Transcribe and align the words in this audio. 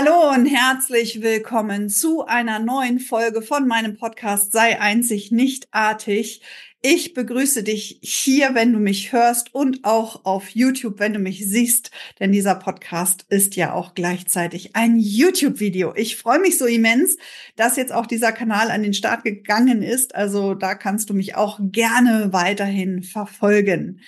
Hallo 0.00 0.30
und 0.32 0.46
herzlich 0.46 1.22
willkommen 1.22 1.88
zu 1.88 2.24
einer 2.24 2.60
neuen 2.60 3.00
Folge 3.00 3.42
von 3.42 3.66
meinem 3.66 3.96
Podcast 3.96 4.52
Sei 4.52 4.80
einzig 4.80 5.32
nicht 5.32 5.66
artig. 5.72 6.40
Ich 6.80 7.14
begrüße 7.14 7.64
dich 7.64 7.98
hier, 8.00 8.54
wenn 8.54 8.72
du 8.72 8.78
mich 8.78 9.10
hörst 9.10 9.52
und 9.52 9.84
auch 9.84 10.24
auf 10.24 10.50
YouTube, 10.50 11.00
wenn 11.00 11.14
du 11.14 11.18
mich 11.18 11.44
siehst, 11.44 11.90
denn 12.20 12.30
dieser 12.30 12.54
Podcast 12.54 13.26
ist 13.28 13.56
ja 13.56 13.72
auch 13.72 13.94
gleichzeitig 13.94 14.76
ein 14.76 15.00
YouTube-Video. 15.00 15.92
Ich 15.96 16.16
freue 16.16 16.38
mich 16.38 16.58
so 16.58 16.66
immens, 16.66 17.16
dass 17.56 17.74
jetzt 17.74 17.92
auch 17.92 18.06
dieser 18.06 18.30
Kanal 18.30 18.70
an 18.70 18.84
den 18.84 18.94
Start 18.94 19.24
gegangen 19.24 19.82
ist. 19.82 20.14
Also 20.14 20.54
da 20.54 20.76
kannst 20.76 21.10
du 21.10 21.14
mich 21.14 21.34
auch 21.34 21.58
gerne 21.60 22.32
weiterhin 22.32 23.02
verfolgen. 23.02 24.00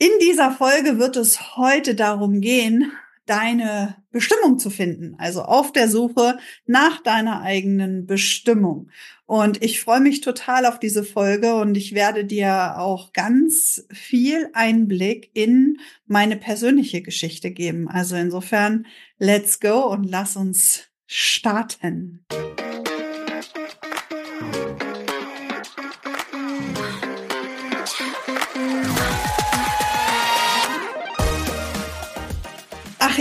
In 0.00 0.10
dieser 0.20 0.50
Folge 0.50 0.98
wird 0.98 1.16
es 1.16 1.56
heute 1.56 1.94
darum 1.94 2.40
gehen, 2.40 2.90
deine 3.30 3.94
Bestimmung 4.10 4.58
zu 4.58 4.70
finden, 4.70 5.14
also 5.18 5.42
auf 5.42 5.70
der 5.70 5.88
Suche 5.88 6.38
nach 6.66 7.00
deiner 7.00 7.42
eigenen 7.42 8.04
Bestimmung. 8.04 8.90
Und 9.24 9.62
ich 9.62 9.80
freue 9.80 10.00
mich 10.00 10.20
total 10.20 10.66
auf 10.66 10.80
diese 10.80 11.04
Folge 11.04 11.54
und 11.54 11.76
ich 11.76 11.94
werde 11.94 12.24
dir 12.24 12.78
auch 12.78 13.12
ganz 13.12 13.86
viel 13.92 14.48
Einblick 14.52 15.30
in 15.32 15.78
meine 16.06 16.36
persönliche 16.36 17.02
Geschichte 17.02 17.52
geben. 17.52 17.88
Also 17.88 18.16
insofern, 18.16 18.86
let's 19.18 19.60
go 19.60 19.86
und 19.86 20.02
lass 20.02 20.34
uns 20.34 20.88
starten. 21.06 22.26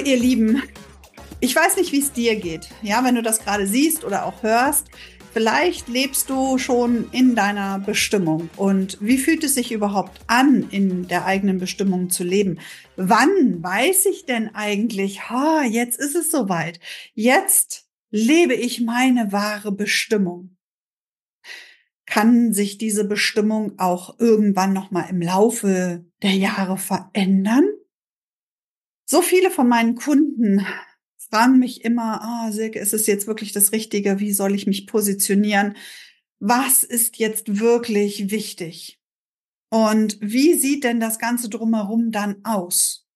Ihr 0.10 0.18
Lieben, 0.18 0.64
ich 1.40 1.56
weiß 1.56 1.78
nicht, 1.78 1.92
wie 1.92 2.00
es 2.00 2.12
dir 2.12 2.36
geht. 2.36 2.70
Ja, 2.82 3.04
wenn 3.04 3.14
du 3.14 3.22
das 3.22 3.40
gerade 3.40 3.68
siehst 3.68 4.04
oder 4.04 4.26
auch 4.26 4.42
hörst, 4.42 4.88
vielleicht 5.34 5.88
lebst 5.88 6.32
du 6.32 6.58
schon 6.58 7.12
in 7.12 7.36
deiner 7.36 7.78
Bestimmung. 7.78 8.50
Und 8.58 8.98
wie 9.02 9.20
fühlt 9.20 9.44
es 9.44 9.54
sich 9.54 9.72
überhaupt 9.72 10.20
an, 10.26 10.68
in 10.72 11.08
der 11.08 11.26
eigenen 11.26 11.60
Bestimmung 11.60 12.10
zu 12.10 12.24
leben? 12.24 12.60
Wann 12.96 13.62
weiß 13.62 14.08
ich 14.08 14.26
denn 14.26 14.56
eigentlich, 14.56 15.30
ha, 15.30 15.62
jetzt 15.64 16.00
ist 16.00 16.16
es 16.16 16.32
soweit. 16.32 16.80
Jetzt 17.14 17.86
lebe 18.10 18.56
ich 18.56 18.82
meine 18.82 19.32
wahre 19.32 19.72
Bestimmung. 19.72 20.58
Kann 22.08 22.52
sich 22.52 22.80
diese 22.80 23.08
Bestimmung 23.08 23.78
auch 23.78 24.20
irgendwann 24.20 24.74
noch 24.74 24.90
mal 24.90 25.06
im 25.08 25.22
Laufe 25.22 26.04
der 26.24 26.34
Jahre 26.34 26.80
verändern? 26.80 27.66
So 29.12 29.24
viele 29.24 29.50
von 29.50 29.68
meinen 29.68 29.96
Kunden 29.96 30.64
fragen 31.18 31.58
mich 31.58 31.84
immer, 31.84 32.22
ah, 32.22 32.46
oh, 32.48 32.52
Silke, 32.52 32.78
ist 32.78 32.94
es 32.94 33.08
jetzt 33.08 33.26
wirklich 33.26 33.52
das 33.52 33.72
Richtige? 33.72 34.20
Wie 34.20 34.32
soll 34.32 34.54
ich 34.54 34.68
mich 34.68 34.86
positionieren? 34.86 35.76
Was 36.38 36.84
ist 36.84 37.18
jetzt 37.18 37.60
wirklich 37.60 38.30
wichtig? 38.30 39.02
Und 39.72 40.20
wie 40.22 40.54
sieht 40.54 40.84
denn 40.84 41.00
das 41.00 41.18
Ganze 41.18 41.50
drumherum 41.50 42.12
dann 42.12 42.46
aus? 42.46 43.08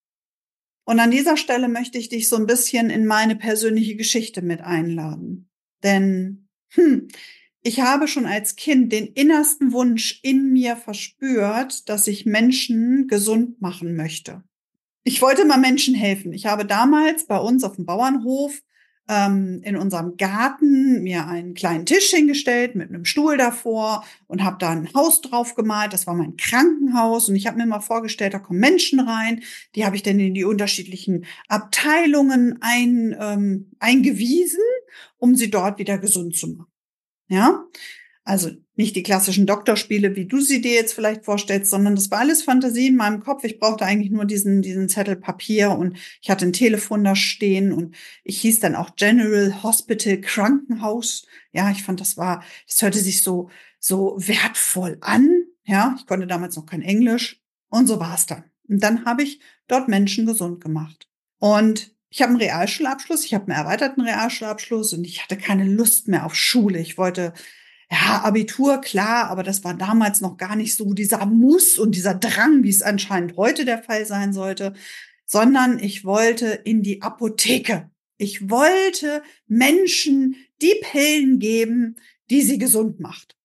Und 0.83 0.99
an 0.99 1.11
dieser 1.11 1.37
Stelle 1.37 1.69
möchte 1.69 1.99
ich 1.99 2.09
dich 2.09 2.27
so 2.27 2.37
ein 2.37 2.47
bisschen 2.47 2.89
in 2.89 3.05
meine 3.05 3.35
persönliche 3.35 3.95
Geschichte 3.95 4.41
mit 4.41 4.61
einladen. 4.61 5.47
Denn 5.83 6.49
hm, 6.69 7.07
ich 7.61 7.81
habe 7.81 8.07
schon 8.07 8.25
als 8.25 8.55
Kind 8.55 8.91
den 8.91 9.05
innersten 9.05 9.73
Wunsch 9.73 10.21
in 10.23 10.51
mir 10.53 10.75
verspürt, 10.75 11.87
dass 11.87 12.07
ich 12.07 12.25
Menschen 12.25 13.07
gesund 13.07 13.61
machen 13.61 13.95
möchte 13.95 14.43
ich 15.03 15.21
wollte 15.21 15.45
mal 15.45 15.57
Menschen 15.57 15.95
helfen. 15.95 16.33
Ich 16.33 16.45
habe 16.45 16.65
damals 16.65 17.25
bei 17.25 17.37
uns 17.37 17.63
auf 17.63 17.75
dem 17.75 17.85
Bauernhof 17.85 18.61
ähm, 19.09 19.61
in 19.63 19.75
unserem 19.75 20.15
Garten 20.15 21.03
mir 21.03 21.27
einen 21.27 21.53
kleinen 21.53 21.85
Tisch 21.85 22.09
hingestellt 22.11 22.75
mit 22.75 22.89
einem 22.89 23.03
Stuhl 23.03 23.37
davor 23.37 24.05
und 24.27 24.43
habe 24.43 24.57
da 24.59 24.71
ein 24.71 24.93
Haus 24.93 25.21
drauf 25.21 25.55
gemalt. 25.55 25.91
Das 25.91 26.07
war 26.07 26.13
mein 26.13 26.37
Krankenhaus 26.37 27.27
und 27.27 27.35
ich 27.35 27.47
habe 27.47 27.57
mir 27.57 27.65
mal 27.65 27.81
vorgestellt, 27.81 28.33
da 28.33 28.39
kommen 28.39 28.59
Menschen 28.59 28.99
rein. 29.01 29.43
Die 29.75 29.85
habe 29.85 29.95
ich 29.95 30.03
dann 30.03 30.19
in 30.19 30.33
die 30.33 30.45
unterschiedlichen 30.45 31.25
Abteilungen 31.49 32.59
ein, 32.61 33.15
ähm, 33.19 33.71
eingewiesen, 33.79 34.63
um 35.17 35.35
sie 35.35 35.49
dort 35.49 35.79
wieder 35.79 35.97
gesund 35.97 36.37
zu 36.37 36.47
machen. 36.47 36.71
Ja, 37.27 37.65
also 38.25 38.51
nicht 38.75 38.95
die 38.95 39.03
klassischen 39.03 39.45
Doktorspiele, 39.45 40.15
wie 40.15 40.25
du 40.25 40.39
sie 40.39 40.61
dir 40.61 40.73
jetzt 40.73 40.93
vielleicht 40.93 41.25
vorstellst, 41.25 41.69
sondern 41.69 41.95
das 41.95 42.09
war 42.09 42.19
alles 42.19 42.43
Fantasie 42.43 42.87
in 42.87 42.95
meinem 42.95 43.19
Kopf. 43.19 43.43
Ich 43.43 43.59
brauchte 43.59 43.85
eigentlich 43.85 44.11
nur 44.11 44.25
diesen, 44.25 44.61
diesen 44.61 44.87
Zettel 44.87 45.17
Papier 45.17 45.71
und 45.71 45.97
ich 46.21 46.29
hatte 46.29 46.45
ein 46.45 46.53
Telefon 46.53 47.03
da 47.03 47.15
stehen 47.15 47.73
und 47.73 47.95
ich 48.23 48.39
hieß 48.41 48.61
dann 48.61 48.75
auch 48.75 48.95
General 48.95 49.61
Hospital 49.61 50.21
Krankenhaus. 50.21 51.27
Ja, 51.51 51.69
ich 51.69 51.83
fand, 51.83 51.99
das 51.99 52.15
war, 52.15 52.43
das 52.65 52.81
hörte 52.81 52.99
sich 52.99 53.21
so, 53.21 53.49
so 53.79 54.15
wertvoll 54.17 54.97
an. 55.01 55.43
Ja, 55.65 55.95
ich 55.99 56.07
konnte 56.07 56.27
damals 56.27 56.55
noch 56.55 56.65
kein 56.65 56.81
Englisch 56.81 57.41
und 57.69 57.87
so 57.87 57.99
war 57.99 58.15
es 58.15 58.25
dann. 58.25 58.45
Und 58.69 58.81
dann 58.81 59.05
habe 59.05 59.23
ich 59.23 59.41
dort 59.67 59.89
Menschen 59.89 60.25
gesund 60.25 60.61
gemacht. 60.63 61.09
Und 61.39 61.93
ich 62.09 62.21
habe 62.21 62.29
einen 62.29 62.41
Realschulabschluss, 62.41 63.25
ich 63.25 63.33
habe 63.33 63.51
einen 63.51 63.59
erweiterten 63.59 64.01
Realschulabschluss 64.01 64.93
und 64.93 65.03
ich 65.03 65.23
hatte 65.23 65.35
keine 65.35 65.65
Lust 65.65 66.07
mehr 66.07 66.25
auf 66.25 66.35
Schule. 66.35 66.79
Ich 66.79 66.97
wollte 66.97 67.33
ja, 67.91 68.21
Abitur, 68.23 68.81
klar, 68.81 69.29
aber 69.29 69.43
das 69.43 69.63
war 69.63 69.73
damals 69.73 70.21
noch 70.21 70.37
gar 70.37 70.55
nicht 70.55 70.75
so 70.75 70.93
dieser 70.93 71.25
Muss 71.25 71.77
und 71.77 71.95
dieser 71.95 72.15
Drang, 72.15 72.63
wie 72.63 72.69
es 72.69 72.81
anscheinend 72.81 73.37
heute 73.37 73.65
der 73.65 73.83
Fall 73.83 74.05
sein 74.05 74.33
sollte, 74.33 74.73
sondern 75.25 75.79
ich 75.79 76.05
wollte 76.05 76.47
in 76.47 76.81
die 76.81 77.01
Apotheke. 77.01 77.89
Ich 78.17 78.49
wollte 78.49 79.23
Menschen 79.47 80.35
die 80.61 80.75
Pillen 80.81 81.39
geben, 81.39 81.95
die 82.29 82.41
sie 82.41 82.57
gesund 82.57 82.99
macht. 82.99 83.35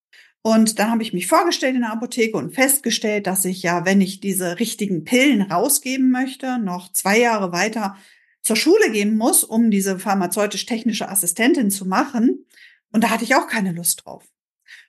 Und 0.42 0.78
dann 0.78 0.90
habe 0.90 1.02
ich 1.02 1.12
mich 1.12 1.26
vorgestellt 1.26 1.74
in 1.74 1.82
der 1.82 1.92
Apotheke 1.92 2.36
und 2.36 2.54
festgestellt, 2.54 3.26
dass 3.26 3.44
ich 3.44 3.62
ja, 3.62 3.84
wenn 3.84 4.00
ich 4.00 4.20
diese 4.20 4.58
richtigen 4.60 5.04
Pillen 5.04 5.42
rausgeben 5.42 6.10
möchte, 6.10 6.58
noch 6.58 6.92
zwei 6.92 7.18
Jahre 7.18 7.52
weiter 7.52 7.96
zur 8.42 8.56
Schule 8.56 8.90
gehen 8.90 9.16
muss, 9.16 9.44
um 9.44 9.70
diese 9.70 9.98
pharmazeutisch-technische 9.98 11.08
Assistentin 11.08 11.70
zu 11.70 11.86
machen. 11.86 12.46
Und 12.92 13.04
da 13.04 13.10
hatte 13.10 13.24
ich 13.24 13.34
auch 13.34 13.46
keine 13.46 13.72
Lust 13.72 14.04
drauf. 14.04 14.24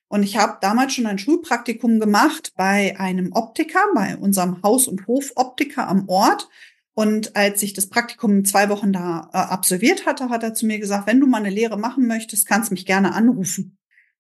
Und 0.08 0.24
ich 0.24 0.38
habe 0.38 0.58
damals 0.62 0.94
schon 0.94 1.06
ein 1.06 1.20
Schulpraktikum 1.20 2.00
gemacht 2.00 2.54
bei 2.56 3.00
einem 3.00 3.32
Optiker, 3.34 3.82
bei 3.94 4.18
unserem 4.18 4.62
Haus- 4.64 4.88
und 4.88 5.08
Hofoptiker 5.08 5.88
am 5.88 6.10
Ort. 6.10 6.50
Und 6.96 7.36
als 7.36 7.64
ich 7.64 7.74
das 7.74 7.88
Praktikum 7.88 8.44
zwei 8.44 8.70
Wochen 8.70 8.92
da 8.92 9.30
äh, 9.32 9.38
absolviert 9.38 10.06
hatte, 10.06 10.30
hat 10.30 10.44
er 10.44 10.54
zu 10.54 10.66
mir 10.66 10.80
gesagt, 10.80 11.08
wenn 11.08 11.20
du 11.20 11.28
mal 11.28 11.38
eine 11.38 11.50
Lehre 11.50 11.78
machen 11.78 12.08
möchtest, 12.08 12.48
kannst 12.48 12.72
mich 12.72 12.86
gerne 12.86 13.14
anrufen. 13.14 13.79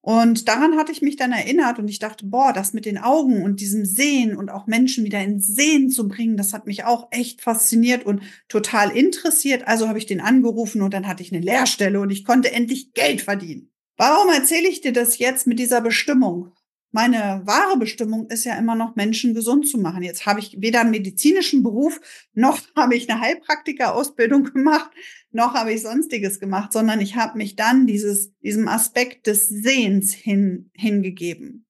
Und 0.09 0.47
daran 0.47 0.75
hatte 0.75 0.91
ich 0.91 1.03
mich 1.03 1.17
dann 1.17 1.31
erinnert 1.31 1.77
und 1.77 1.87
ich 1.87 1.99
dachte, 1.99 2.25
boah, 2.25 2.51
das 2.51 2.73
mit 2.73 2.87
den 2.87 2.97
Augen 2.97 3.43
und 3.43 3.59
diesem 3.59 3.85
Sehen 3.85 4.35
und 4.35 4.49
auch 4.49 4.65
Menschen 4.65 5.03
wieder 5.03 5.21
ins 5.21 5.45
Sehen 5.45 5.91
zu 5.91 6.07
bringen, 6.07 6.35
das 6.35 6.51
hat 6.51 6.65
mich 6.65 6.83
auch 6.83 7.09
echt 7.11 7.43
fasziniert 7.43 8.07
und 8.07 8.23
total 8.47 8.89
interessiert. 8.89 9.67
Also 9.67 9.87
habe 9.87 9.99
ich 9.99 10.07
den 10.07 10.19
angerufen 10.19 10.81
und 10.81 10.95
dann 10.95 11.07
hatte 11.07 11.21
ich 11.21 11.31
eine 11.31 11.45
Lehrstelle 11.45 11.99
und 11.99 12.09
ich 12.09 12.25
konnte 12.25 12.51
endlich 12.51 12.95
Geld 12.95 13.21
verdienen. 13.21 13.69
Warum 13.97 14.33
erzähle 14.33 14.67
ich 14.67 14.81
dir 14.81 14.93
das 14.93 15.19
jetzt 15.19 15.45
mit 15.45 15.59
dieser 15.59 15.79
Bestimmung? 15.79 16.53
Meine 16.91 17.43
wahre 17.45 17.77
Bestimmung 17.77 18.31
ist 18.31 18.45
ja 18.45 18.57
immer 18.57 18.73
noch, 18.73 18.95
Menschen 18.95 19.35
gesund 19.35 19.67
zu 19.67 19.77
machen. 19.77 20.01
Jetzt 20.01 20.25
habe 20.25 20.39
ich 20.39 20.59
weder 20.59 20.81
einen 20.81 20.89
medizinischen 20.89 21.61
Beruf, 21.61 22.01
noch 22.33 22.59
habe 22.75 22.95
ich 22.95 23.07
eine 23.07 23.21
Heilpraktika-Ausbildung 23.21 24.45
gemacht, 24.45 24.89
noch 25.31 25.53
habe 25.53 25.73
ich 25.73 25.81
sonstiges 25.81 26.39
gemacht, 26.39 26.73
sondern 26.73 27.01
ich 27.01 27.15
habe 27.15 27.37
mich 27.37 27.55
dann 27.55 27.87
dieses, 27.87 28.33
diesem 28.39 28.67
Aspekt 28.67 29.27
des 29.27 29.47
Sehens 29.47 30.13
hin, 30.13 30.71
hingegeben. 30.73 31.65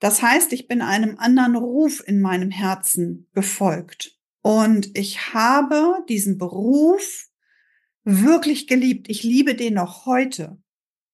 Das 0.00 0.22
heißt, 0.22 0.52
ich 0.52 0.68
bin 0.68 0.80
einem 0.80 1.18
anderen 1.18 1.56
Ruf 1.56 2.02
in 2.06 2.20
meinem 2.20 2.50
Herzen 2.50 3.28
gefolgt. 3.34 4.16
Und 4.42 4.96
ich 4.96 5.34
habe 5.34 6.04
diesen 6.08 6.38
Beruf 6.38 7.28
wirklich 8.04 8.66
geliebt. 8.68 9.08
Ich 9.08 9.22
liebe 9.22 9.54
den 9.54 9.74
noch 9.74 10.06
heute. 10.06 10.58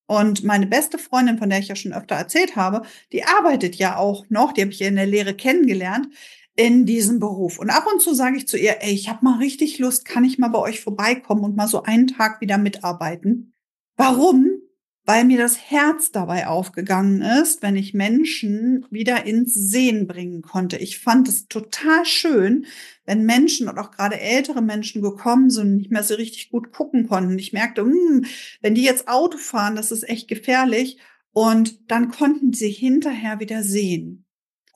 Und 0.06 0.44
meine 0.44 0.67
beste 0.67 0.99
Freundin, 0.99 1.38
von 1.38 1.49
der 1.49 1.58
ich 1.58 1.69
ja 1.69 1.76
schon 1.76 1.94
öfter 1.94 2.14
erzählt 2.14 2.56
habe, 2.56 2.82
die 3.12 3.25
arbeitet 3.25 3.76
ja 3.76 3.96
auch 3.96 4.26
noch, 4.28 4.52
die 4.52 4.60
habe 4.60 4.70
ich 4.70 4.81
ja 4.81 4.88
in 4.88 4.96
der 4.96 5.06
Lehre 5.06 5.34
kennengelernt, 5.34 6.08
in 6.56 6.86
diesem 6.86 7.18
Beruf. 7.18 7.58
Und 7.58 7.70
ab 7.70 7.86
und 7.92 8.00
zu 8.00 8.14
sage 8.14 8.36
ich 8.36 8.46
zu 8.46 8.56
ihr, 8.56 8.76
ey, 8.80 8.92
ich 8.92 9.08
habe 9.08 9.24
mal 9.24 9.38
richtig 9.38 9.78
Lust, 9.78 10.04
kann 10.04 10.24
ich 10.24 10.38
mal 10.38 10.48
bei 10.48 10.58
euch 10.58 10.80
vorbeikommen 10.80 11.44
und 11.44 11.56
mal 11.56 11.68
so 11.68 11.82
einen 11.82 12.06
Tag 12.06 12.40
wieder 12.40 12.58
mitarbeiten? 12.58 13.54
Warum? 13.96 14.60
weil 15.06 15.24
mir 15.24 15.38
das 15.38 15.58
Herz 15.70 16.12
dabei 16.12 16.46
aufgegangen 16.46 17.20
ist, 17.20 17.62
wenn 17.62 17.76
ich 17.76 17.92
Menschen 17.92 18.86
wieder 18.90 19.26
ins 19.26 19.52
Sehen 19.54 20.06
bringen 20.06 20.40
konnte. 20.40 20.78
Ich 20.78 20.98
fand 20.98 21.28
es 21.28 21.46
total 21.46 22.06
schön, 22.06 22.66
wenn 23.04 23.26
Menschen 23.26 23.68
und 23.68 23.78
auch 23.78 23.90
gerade 23.90 24.18
ältere 24.18 24.62
Menschen 24.62 25.02
gekommen 25.02 25.50
sind 25.50 25.66
und 25.66 25.76
nicht 25.76 25.90
mehr 25.90 26.02
so 26.02 26.14
richtig 26.14 26.50
gut 26.50 26.72
gucken 26.72 27.06
konnten. 27.06 27.38
Ich 27.38 27.52
merkte, 27.52 27.84
mh, 27.84 27.92
hm, 27.92 28.24
wenn 28.62 28.74
die 28.74 28.84
jetzt 28.84 29.06
Auto 29.06 29.36
fahren, 29.36 29.76
das 29.76 29.90
ist 29.90 30.08
echt 30.08 30.26
gefährlich. 30.28 30.98
Und 31.32 31.90
dann 31.90 32.10
konnten 32.10 32.52
sie 32.52 32.70
hinterher 32.70 33.40
wieder 33.40 33.62
sehen. 33.62 34.23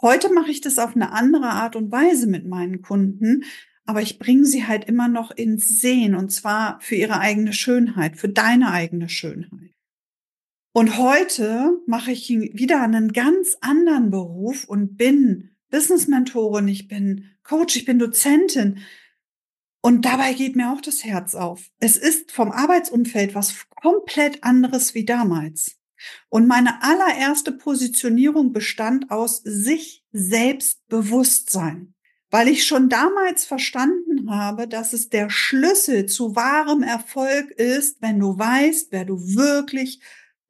Heute 0.00 0.32
mache 0.32 0.50
ich 0.50 0.60
das 0.60 0.78
auf 0.78 0.94
eine 0.94 1.12
andere 1.12 1.48
Art 1.48 1.74
und 1.74 1.90
Weise 1.90 2.26
mit 2.26 2.46
meinen 2.46 2.82
Kunden. 2.82 3.44
aber 3.84 4.02
ich 4.02 4.18
bringe 4.18 4.44
sie 4.44 4.66
halt 4.66 4.84
immer 4.84 5.08
noch 5.08 5.30
ins 5.30 5.80
Sehen 5.80 6.14
und 6.14 6.30
zwar 6.30 6.78
für 6.82 6.94
ihre 6.94 7.20
eigene 7.20 7.54
Schönheit, 7.54 8.18
für 8.18 8.28
deine 8.28 8.70
eigene 8.70 9.08
Schönheit. 9.08 9.74
Und 10.74 10.98
heute 10.98 11.80
mache 11.86 12.12
ich 12.12 12.28
wieder 12.28 12.82
einen 12.82 13.12
ganz 13.12 13.56
anderen 13.62 14.10
Beruf 14.10 14.64
und 14.64 14.98
bin 14.98 15.56
Business-Mentorin, 15.70 16.68
ich 16.68 16.86
bin 16.86 17.30
Coach, 17.42 17.76
ich 17.76 17.86
bin 17.86 17.98
Dozentin. 17.98 18.80
Und 19.80 20.04
dabei 20.04 20.34
geht 20.34 20.54
mir 20.54 20.70
auch 20.70 20.82
das 20.82 21.04
Herz 21.04 21.34
auf. 21.34 21.70
Es 21.80 21.96
ist 21.96 22.30
vom 22.30 22.52
Arbeitsumfeld 22.52 23.34
was 23.34 23.68
komplett 23.70 24.44
anderes 24.44 24.94
wie 24.94 25.06
damals. 25.06 25.77
Und 26.28 26.46
meine 26.46 26.82
allererste 26.82 27.52
Positionierung 27.52 28.52
bestand 28.52 29.10
aus 29.10 29.42
sich 29.44 30.04
selbst 30.12 30.86
Bewusstsein, 30.88 31.94
weil 32.30 32.48
ich 32.48 32.66
schon 32.66 32.88
damals 32.88 33.44
verstanden 33.44 34.30
habe, 34.30 34.68
dass 34.68 34.92
es 34.92 35.08
der 35.08 35.30
Schlüssel 35.30 36.06
zu 36.06 36.36
wahrem 36.36 36.82
Erfolg 36.82 37.50
ist, 37.52 38.00
wenn 38.00 38.18
du 38.18 38.38
weißt, 38.38 38.88
wer 38.90 39.04
du 39.04 39.18
wirklich 39.34 40.00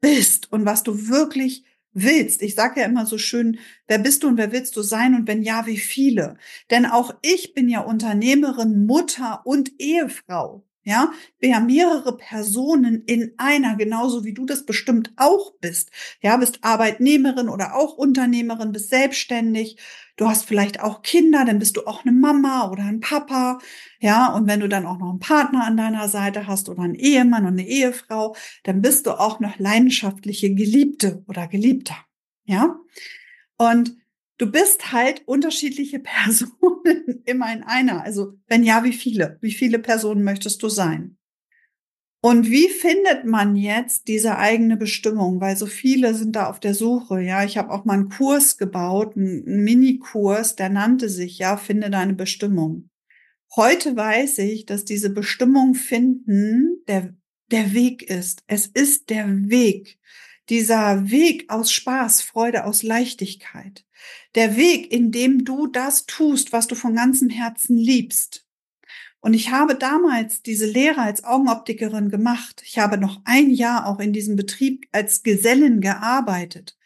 bist 0.01 0.53
und 0.53 0.65
was 0.65 0.83
du 0.83 1.09
wirklich 1.09 1.65
willst. 1.93 2.43
Ich 2.43 2.55
sage 2.55 2.81
ja 2.81 2.87
immer 2.87 3.07
so 3.07 3.19
schön, 3.19 3.59
wer 3.87 3.99
bist 3.99 4.23
du 4.23 4.29
und 4.29 4.37
wer 4.37 4.53
willst 4.53 4.77
du 4.77 4.83
sein 4.83 5.15
und 5.15 5.27
wenn 5.27 5.43
ja, 5.43 5.67
wie 5.67 5.79
viele? 5.79 6.37
Denn 6.71 6.87
auch 6.87 7.15
ich 7.23 7.55
bin 7.55 7.69
ja 7.69 7.81
Unternehmerin, 7.81 8.87
Mutter 8.87 9.43
und 9.45 9.73
Ehefrau. 9.81 10.68
Ja, 10.85 11.13
wir 11.39 11.55
haben 11.55 11.67
mehrere 11.67 12.17
Personen 12.17 13.03
in 13.05 13.35
einer, 13.37 13.77
genauso 13.77 14.25
wie 14.25 14.33
du 14.33 14.47
das 14.47 14.65
bestimmt 14.65 15.13
auch 15.17 15.53
bist. 15.61 15.91
Ja, 16.23 16.37
bist 16.39 16.61
Arbeitnehmerin 16.63 17.49
oder 17.51 17.75
auch 17.75 17.95
Unternehmerin, 17.95 18.73
bist 18.73 18.89
selbstständig. 18.89 19.77
Du 20.17 20.29
hast 20.29 20.47
vielleicht 20.47 20.81
auch 20.81 21.03
Kinder, 21.03 21.45
dann 21.45 21.59
bist 21.59 21.77
du 21.77 21.87
auch 21.87 22.05
eine 22.05 22.13
Mama 22.13 22.71
oder 22.71 22.85
ein 22.85 23.01
Papa. 23.01 23.59
Ja, 24.01 24.33
und 24.35 24.47
wenn 24.47 24.61
du 24.61 24.69
dann 24.69 24.87
auch 24.87 24.99
noch 24.99 25.11
einen 25.11 25.19
Partner 25.19 25.65
an 25.65 25.77
deiner 25.77 26.09
Seite 26.09 26.47
hast 26.47 26.69
oder 26.69 26.83
einen 26.83 26.95
Ehemann 26.95 27.45
und 27.45 27.53
eine 27.53 27.67
Ehefrau, 27.67 28.35
dann 28.65 28.81
bist 28.81 29.07
du 29.07 29.13
auch 29.13 29.41
noch 29.41 29.59
leidenschaftliche 29.59 30.55
Geliebte 30.55 31.23
oder 31.29 31.49
Geliebter. 31.49 31.97
Ja, 32.47 32.77
und 33.59 33.95
du 34.39 34.51
bist 34.51 34.93
halt 34.93 35.23
unterschiedliche 35.27 35.99
Personen 36.01 37.23
immer 37.25 37.53
in 37.53 37.63
einer. 37.63 38.03
Also 38.03 38.35
wenn 38.47 38.63
ja, 38.63 38.85
wie 38.85 38.93
viele? 38.93 39.39
Wie 39.41 39.53
viele 39.53 39.79
Personen 39.79 40.25
möchtest 40.25 40.63
du 40.63 40.69
sein? 40.69 41.17
Und 42.21 42.51
wie 42.51 42.69
findet 42.69 43.27
man 43.27 43.55
jetzt 43.55 44.09
diese 44.09 44.39
eigene 44.39 44.77
Bestimmung? 44.77 45.41
Weil 45.41 45.57
so 45.57 45.67
viele 45.67 46.15
sind 46.15 46.35
da 46.35 46.51
auf 46.51 46.59
der 46.59 46.75
Suche. 46.75 47.21
Ja, 47.21 47.45
ich 47.45 47.57
habe 47.57 47.71
auch 47.71 47.85
mal 47.85 47.95
einen 47.95 48.09
Kurs 48.09 48.59
gebaut, 48.59 49.17
einen 49.17 49.45
Mini-Kurs, 49.63 50.57
der 50.57 50.69
nannte 50.69 51.09
sich 51.09 51.39
ja 51.39 51.57
Finde 51.57 51.91
deine 51.91 52.15
Bestimmung. 52.15 52.91
Heute 53.55 53.97
weiß 53.97 54.39
ich, 54.39 54.67
dass 54.67 54.85
diese 54.85 55.11
Bestimmung 55.11 55.75
finden 55.75 56.83
der, 56.89 57.15
der 57.53 57.73
Weg 57.73 58.03
ist. 58.03 58.43
Es 58.49 58.67
ist 58.67 59.11
der 59.11 59.27
Weg. 59.49 59.99
Dieser 60.49 61.11
Weg 61.11 61.51
aus 61.51 61.71
Spaß, 61.71 62.23
Freude, 62.23 62.65
aus 62.65 62.83
Leichtigkeit. 62.83 63.85
Der 64.35 64.57
Weg, 64.57 64.91
in 64.91 65.13
dem 65.13 65.45
du 65.45 65.67
das 65.67 66.07
tust, 66.07 66.53
was 66.53 66.67
du 66.67 66.75
von 66.75 66.95
ganzem 66.95 67.29
Herzen 67.29 67.77
liebst. 67.77 68.47
Und 69.21 69.35
ich 69.35 69.51
habe 69.51 69.75
damals 69.75 70.43
diese 70.43 70.67
Lehre 70.67 71.03
als 71.03 71.25
Augenoptikerin 71.25 72.09
gemacht. 72.09 72.63
Ich 72.65 72.79
habe 72.79 72.99
noch 72.99 73.21
ein 73.25 73.51
Jahr 73.51 73.87
auch 73.87 73.99
in 73.99 74.13
diesem 74.13 74.37
Betrieb 74.37 74.87
als 74.93 75.23
Gesellin 75.23 75.81
gearbeitet. 75.81 76.79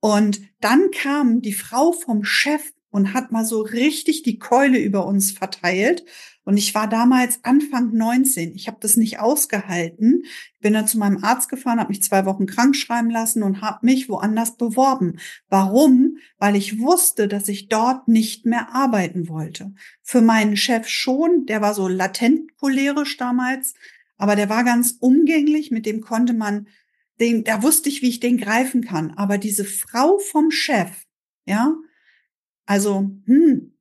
Und 0.00 0.40
dann 0.60 0.90
kam 0.90 1.42
die 1.42 1.52
Frau 1.52 1.92
vom 1.92 2.24
Chef 2.24 2.72
und 2.90 3.14
hat 3.14 3.32
mal 3.32 3.44
so 3.44 3.60
richtig 3.60 4.22
die 4.22 4.38
Keule 4.38 4.78
über 4.78 5.06
uns 5.06 5.32
verteilt. 5.32 6.04
Und 6.44 6.56
ich 6.56 6.74
war 6.74 6.88
damals 6.88 7.38
Anfang 7.44 7.92
19. 7.92 8.54
Ich 8.54 8.66
habe 8.66 8.78
das 8.80 8.96
nicht 8.96 9.20
ausgehalten. 9.20 10.22
Ich 10.24 10.60
bin 10.60 10.72
dann 10.72 10.88
zu 10.88 10.98
meinem 10.98 11.22
Arzt 11.22 11.48
gefahren, 11.48 11.78
habe 11.78 11.90
mich 11.90 12.02
zwei 12.02 12.26
Wochen 12.26 12.46
krank 12.46 12.74
schreiben 12.74 13.10
lassen 13.10 13.42
und 13.42 13.60
habe 13.60 13.86
mich 13.86 14.08
woanders 14.08 14.56
beworben. 14.56 15.18
Warum? 15.48 16.18
Weil 16.38 16.56
ich 16.56 16.80
wusste, 16.80 17.28
dass 17.28 17.48
ich 17.48 17.68
dort 17.68 18.08
nicht 18.08 18.44
mehr 18.44 18.74
arbeiten 18.74 19.28
wollte. 19.28 19.72
Für 20.02 20.20
meinen 20.20 20.56
Chef 20.56 20.88
schon, 20.88 21.46
der 21.46 21.60
war 21.60 21.74
so 21.74 21.86
latent 21.86 22.56
cholerisch 22.56 23.16
damals, 23.16 23.74
aber 24.16 24.36
der 24.36 24.48
war 24.48 24.64
ganz 24.64 24.96
umgänglich, 25.00 25.70
mit 25.70 25.86
dem 25.86 26.00
konnte 26.00 26.32
man, 26.32 26.66
den, 27.20 27.44
da 27.44 27.62
wusste 27.62 27.88
ich, 27.88 28.02
wie 28.02 28.08
ich 28.08 28.20
den 28.20 28.36
greifen 28.36 28.82
kann. 28.82 29.12
Aber 29.12 29.38
diese 29.38 29.64
Frau 29.64 30.18
vom 30.18 30.50
Chef, 30.50 30.90
ja, 31.44 31.74
also, 32.66 33.10
hm, 33.26 33.71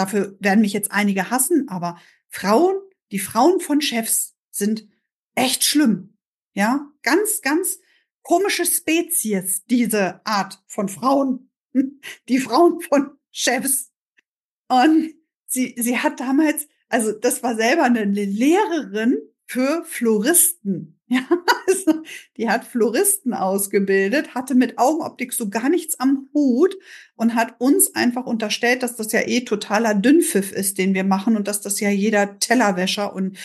dafür 0.00 0.34
werden 0.40 0.62
mich 0.62 0.72
jetzt 0.72 0.90
einige 0.92 1.30
hassen, 1.30 1.68
aber 1.68 2.00
Frauen, 2.28 2.76
die 3.12 3.18
Frauen 3.18 3.60
von 3.60 3.82
Chefs 3.82 4.34
sind 4.50 4.88
echt 5.34 5.64
schlimm. 5.64 6.16
Ja, 6.54 6.90
ganz, 7.02 7.42
ganz 7.42 7.78
komische 8.22 8.64
Spezies, 8.64 9.64
diese 9.66 10.24
Art 10.24 10.62
von 10.66 10.88
Frauen, 10.88 11.50
die 12.28 12.38
Frauen 12.38 12.80
von 12.80 13.18
Chefs. 13.30 13.92
Und 14.68 15.14
sie, 15.46 15.74
sie 15.76 15.98
hat 15.98 16.18
damals, 16.18 16.66
also 16.88 17.12
das 17.12 17.42
war 17.42 17.54
selber 17.54 17.84
eine 17.84 18.04
Lehrerin 18.04 19.18
für 19.50 19.84
Floristen. 19.84 20.96
Ja, 21.12 21.26
also 21.66 22.04
die 22.36 22.48
hat 22.48 22.64
Floristen 22.64 23.34
ausgebildet, 23.34 24.32
hatte 24.32 24.54
mit 24.54 24.78
Augenoptik 24.78 25.32
so 25.32 25.50
gar 25.50 25.68
nichts 25.68 25.98
am 25.98 26.28
Hut 26.32 26.76
und 27.16 27.34
hat 27.34 27.60
uns 27.60 27.96
einfach 27.96 28.26
unterstellt, 28.26 28.84
dass 28.84 28.94
das 28.94 29.10
ja 29.10 29.26
eh 29.26 29.40
totaler 29.40 29.94
Dünnpfiff 29.96 30.52
ist, 30.52 30.78
den 30.78 30.94
wir 30.94 31.02
machen 31.02 31.36
und 31.36 31.48
dass 31.48 31.62
das 31.62 31.80
ja 31.80 31.90
jeder 31.90 32.38
Tellerwäscher 32.38 33.12
und 33.12 33.38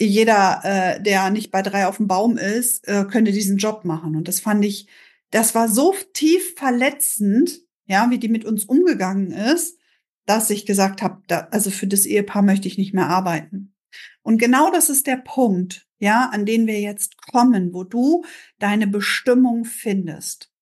jeder, 0.00 0.60
äh, 0.62 1.02
der 1.02 1.30
nicht 1.30 1.50
bei 1.50 1.60
drei 1.62 1.88
auf 1.88 1.96
dem 1.96 2.06
Baum 2.06 2.36
ist, 2.36 2.86
äh, 2.86 3.04
könnte 3.10 3.32
diesen 3.32 3.56
Job 3.56 3.84
machen. 3.84 4.14
Und 4.14 4.28
das 4.28 4.38
fand 4.38 4.64
ich, 4.64 4.86
das 5.32 5.56
war 5.56 5.68
so 5.68 5.96
tief 6.12 6.54
verletzend, 6.56 7.62
ja, 7.86 8.08
wie 8.10 8.18
die 8.18 8.28
mit 8.28 8.44
uns 8.44 8.64
umgegangen 8.64 9.32
ist, 9.32 9.76
dass 10.24 10.50
ich 10.50 10.66
gesagt 10.66 11.02
habe, 11.02 11.20
da, 11.26 11.48
also 11.50 11.70
für 11.70 11.88
das 11.88 12.06
Ehepaar 12.06 12.42
möchte 12.42 12.68
ich 12.68 12.78
nicht 12.78 12.94
mehr 12.94 13.08
arbeiten. 13.08 13.74
Und 14.22 14.38
genau 14.38 14.70
das 14.70 14.90
ist 14.90 15.06
der 15.06 15.16
Punkt, 15.16 15.86
ja, 15.98 16.28
an 16.32 16.46
den 16.46 16.66
wir 16.66 16.80
jetzt 16.80 17.16
kommen, 17.18 17.72
wo 17.72 17.84
du 17.84 18.24
deine 18.58 18.86
Bestimmung 18.86 19.64
findest. 19.64 20.52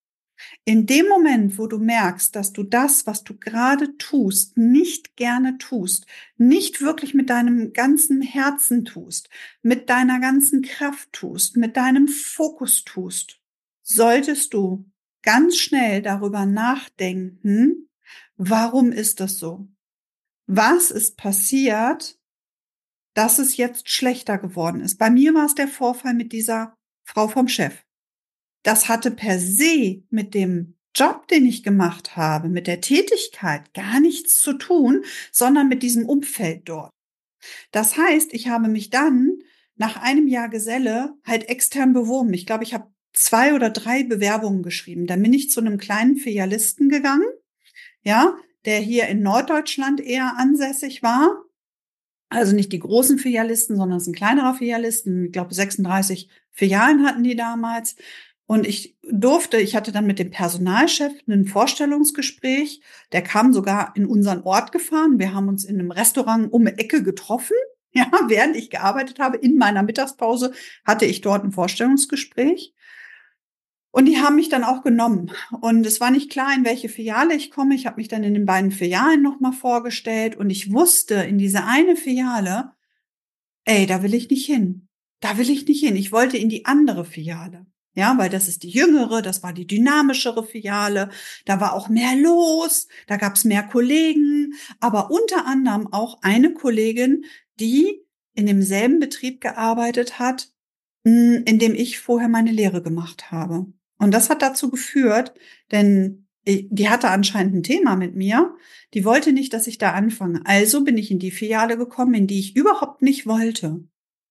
In 0.65 0.87
dem 0.87 1.09
Moment, 1.09 1.59
wo 1.59 1.67
du 1.67 1.79
merkst, 1.79 2.35
dass 2.37 2.53
du 2.53 2.63
das, 2.63 3.07
was 3.07 3.25
du 3.25 3.37
gerade 3.39 3.97
tust, 3.97 4.57
nicht 4.57 5.17
gerne 5.17 5.59
tust, 5.59 6.07
nicht 6.37 6.81
wirklich 6.81 7.15
mit 7.15 7.31
deinem 7.31 7.73
ganzen 7.73 8.21
Herzen 8.21 8.85
tust, 8.85 9.31
mit 9.63 9.89
deiner 9.89 10.21
ganzen 10.21 10.63
Kraft 10.63 11.13
tust, 11.13 11.57
mit 11.57 11.77
deinem 11.77 12.09
Fokus 12.09 12.85
tust, 12.85 13.41
solltest 13.83 14.53
du 14.53 14.91
ganz 15.23 15.57
schnell 15.57 16.03
darüber 16.03 16.47
nachdenken, 16.47 17.89
warum 18.37 18.93
ist 18.93 19.21
das 19.21 19.39
so? 19.39 19.69
Was 20.47 20.91
ist 20.91 21.17
passiert, 21.17 22.19
dass 23.17 23.39
es 23.39 23.57
jetzt 23.57 23.89
schlechter 23.89 24.37
geworden 24.37 24.83
ist. 24.83 24.99
Bei 24.99 25.09
mir 25.09 25.33
war 25.33 25.47
es 25.47 25.55
der 25.55 25.69
Vorfall 25.69 26.13
mit 26.13 26.33
dieser 26.33 26.77
Frau 27.03 27.29
vom 27.29 27.49
Chef. 27.49 27.83
Das 28.63 28.91
hatte 28.91 29.11
per 29.11 29.39
se 29.39 30.03
mit 30.11 30.35
dem 30.35 30.77
Job, 30.95 31.27
den 31.29 31.47
ich 31.47 31.63
gemacht 31.63 32.17
habe, 32.17 32.51
mit 32.51 32.67
der 32.67 32.83
Tätigkeit 32.83 33.73
gar 33.73 34.01
nichts 34.01 34.41
zu 34.41 34.53
tun, 34.53 35.03
sondern 35.33 35.69
mit 35.69 35.83
diesem 35.83 36.07
Umfeld 36.07 36.69
dort. 36.69 36.91
Das 37.71 37.97
heißt, 37.97 38.35
ich 38.35 38.49
habe 38.49 38.69
mich 38.69 38.91
dann 38.91 39.39
nach 39.77 39.97
einem 39.97 40.29
Jahr 40.29 40.51
Geselle 40.51 41.15
halt 41.25 41.49
extern 41.49 41.95
beworben. 41.95 42.35
Ich 42.35 42.45
glaube, 42.45 42.65
ich 42.65 42.75
habe 42.75 42.93
zwei 43.15 43.55
oder 43.55 43.71
drei 43.71 44.03
Bewerbungen 44.03 44.63
geschrieben. 44.63 45.07
Dann 45.07 45.23
bin 45.23 45.33
ich 45.33 45.51
zu 45.51 45.61
einem 45.61 45.79
kleinen 45.79 46.17
Filialisten 46.17 46.91
gegangen, 46.91 47.29
ja, 48.03 48.37
der 48.67 48.81
hier 48.81 49.07
in 49.09 49.23
Norddeutschland 49.23 50.01
eher 50.01 50.35
ansässig 50.37 51.03
war 51.03 51.46
also 52.29 52.55
nicht 52.55 52.73
die 52.73 52.81
großen 52.81 53.19
Filialisten, 53.19 53.77
sondern 53.77 53.99
es 53.99 54.05
sind 54.05 54.17
kleinerer 54.17 54.55
Filialisten. 54.55 55.27
Ich 55.27 55.33
glaube, 55.33 55.55
36 55.55 56.29
Filialen 56.51 57.07
hatten 57.07 57.23
die 57.23 57.37
damals. 57.37 57.97
Und 58.47 58.67
ich 58.67 58.97
durfte, 59.03 59.57
ich 59.59 59.75
hatte 59.75 59.91
dann 59.93 60.07
mit 60.07 60.19
dem 60.19 60.31
Personalchef 60.31 61.13
ein 61.29 61.47
Vorstellungsgespräch. 61.47 62.81
Der 63.13 63.23
kam 63.23 63.53
sogar 63.53 63.93
in 63.97 64.07
unseren 64.07 64.43
Ort 64.43 64.73
gefahren. 64.73 65.19
Wir 65.19 65.35
haben 65.35 65.49
uns 65.49 65.65
in 65.65 65.81
einem 65.81 65.91
Restaurant 65.91 66.53
um 66.53 66.63
eine 66.63 66.79
Ecke 66.79 67.03
getroffen. 67.03 67.57
Ja, 67.93 68.11
während 68.29 68.57
ich 68.57 68.69
gearbeitet 68.69 69.19
habe, 69.21 69.39
in 69.39 69.57
meiner 69.57 69.83
Mittagspause 69.83 70.53
hatte 70.85 71.07
ich 71.07 71.23
dort 71.23 71.45
ein 71.45 71.53
Vorstellungsgespräch. 71.53 72.75
Und 73.97 74.05
die 74.05 74.19
haben 74.19 74.37
mich 74.37 74.51
dann 74.51 74.63
auch 74.63 74.83
genommen. 74.83 75.33
Und 75.63 75.87
es 75.87 76.03
war 76.03 76.11
nicht 76.11 76.31
klar, 76.31 76.55
in 76.55 76.67
welche 76.67 76.91
Filiale 76.91 77.35
ich 77.35 77.51
komme. 77.51 77.75
Ich 77.75 77.87
habe 77.87 77.97
mich 77.97 78.09
dann 78.09 78.25
in 78.25 78.35
den 78.35 78.45
beiden 78.45 78.71
Filialen 78.71 79.23
nochmal 79.23 79.55
vorgestellt 79.55 80.37
und 80.37 80.51
ich 80.51 80.71
wusste 80.71 81.15
in 81.15 81.39
diese 81.39 81.65
eine 81.65 81.97
Filiale, 81.97 82.73
ey, 83.65 83.87
da 83.87 84.03
will 84.03 84.13
ich 84.13 84.29
nicht 84.29 84.45
hin. 84.45 84.89
Da 85.21 85.39
will 85.39 85.49
ich 85.49 85.67
nicht 85.67 85.83
hin. 85.83 85.97
Ich 85.97 86.13
wollte 86.13 86.37
in 86.37 86.51
die 86.51 86.67
andere 86.67 87.07
Filiale. 87.07 87.65
Ja, 87.95 88.19
weil 88.19 88.29
das 88.29 88.49
ist 88.49 88.65
die 88.65 88.69
jüngere, 88.69 89.23
das 89.23 89.43
war 89.43 89.55
die 89.55 89.67
dynamischere 89.67 90.45
Filiale. 90.45 91.09
Da 91.47 91.59
war 91.63 91.73
auch 91.73 91.89
mehr 91.89 92.17
los, 92.17 92.89
da 93.07 93.17
gab 93.17 93.37
es 93.37 93.45
mehr 93.45 93.63
Kollegen, 93.63 94.53
aber 94.79 95.11
unter 95.11 95.47
anderem 95.47 95.91
auch 95.91 96.19
eine 96.21 96.53
Kollegin, 96.53 97.25
die 97.59 98.03
in 98.35 98.45
demselben 98.45 99.01
Betrieb 99.01 99.41
gearbeitet 99.41 100.19
hat, 100.19 100.51
hm, 101.07 101.45
in 101.47 101.59
dem 101.59 101.75
ich 101.75 101.99
vorher 101.99 102.29
meine 102.29 102.53
Lehre 102.53 102.83
gemacht 102.83 103.31
habe. 103.31 103.73
Und 103.99 104.13
das 104.13 104.31
hat 104.31 104.43
dazu 104.43 104.71
geführt, 104.71 105.35
denn 105.73 106.27
die 106.47 106.89
hatte 106.89 107.09
anscheinend 107.09 107.55
ein 107.55 107.63
Thema 107.63 107.97
mit 107.97 108.15
mir. 108.15 108.55
Die 108.95 109.05
wollte 109.05 109.33
nicht, 109.33 109.53
dass 109.53 109.67
ich 109.67 109.79
da 109.79 109.93
anfange. 109.93 110.43
Also 110.45 110.85
bin 110.85 110.97
ich 110.97 111.11
in 111.11 111.19
die 111.19 111.33
Filiale 111.33 111.77
gekommen, 111.77 112.15
in 112.15 112.27
die 112.27 112.39
ich 112.39 112.55
überhaupt 112.55 113.03
nicht 113.03 113.27
wollte. 113.27 113.85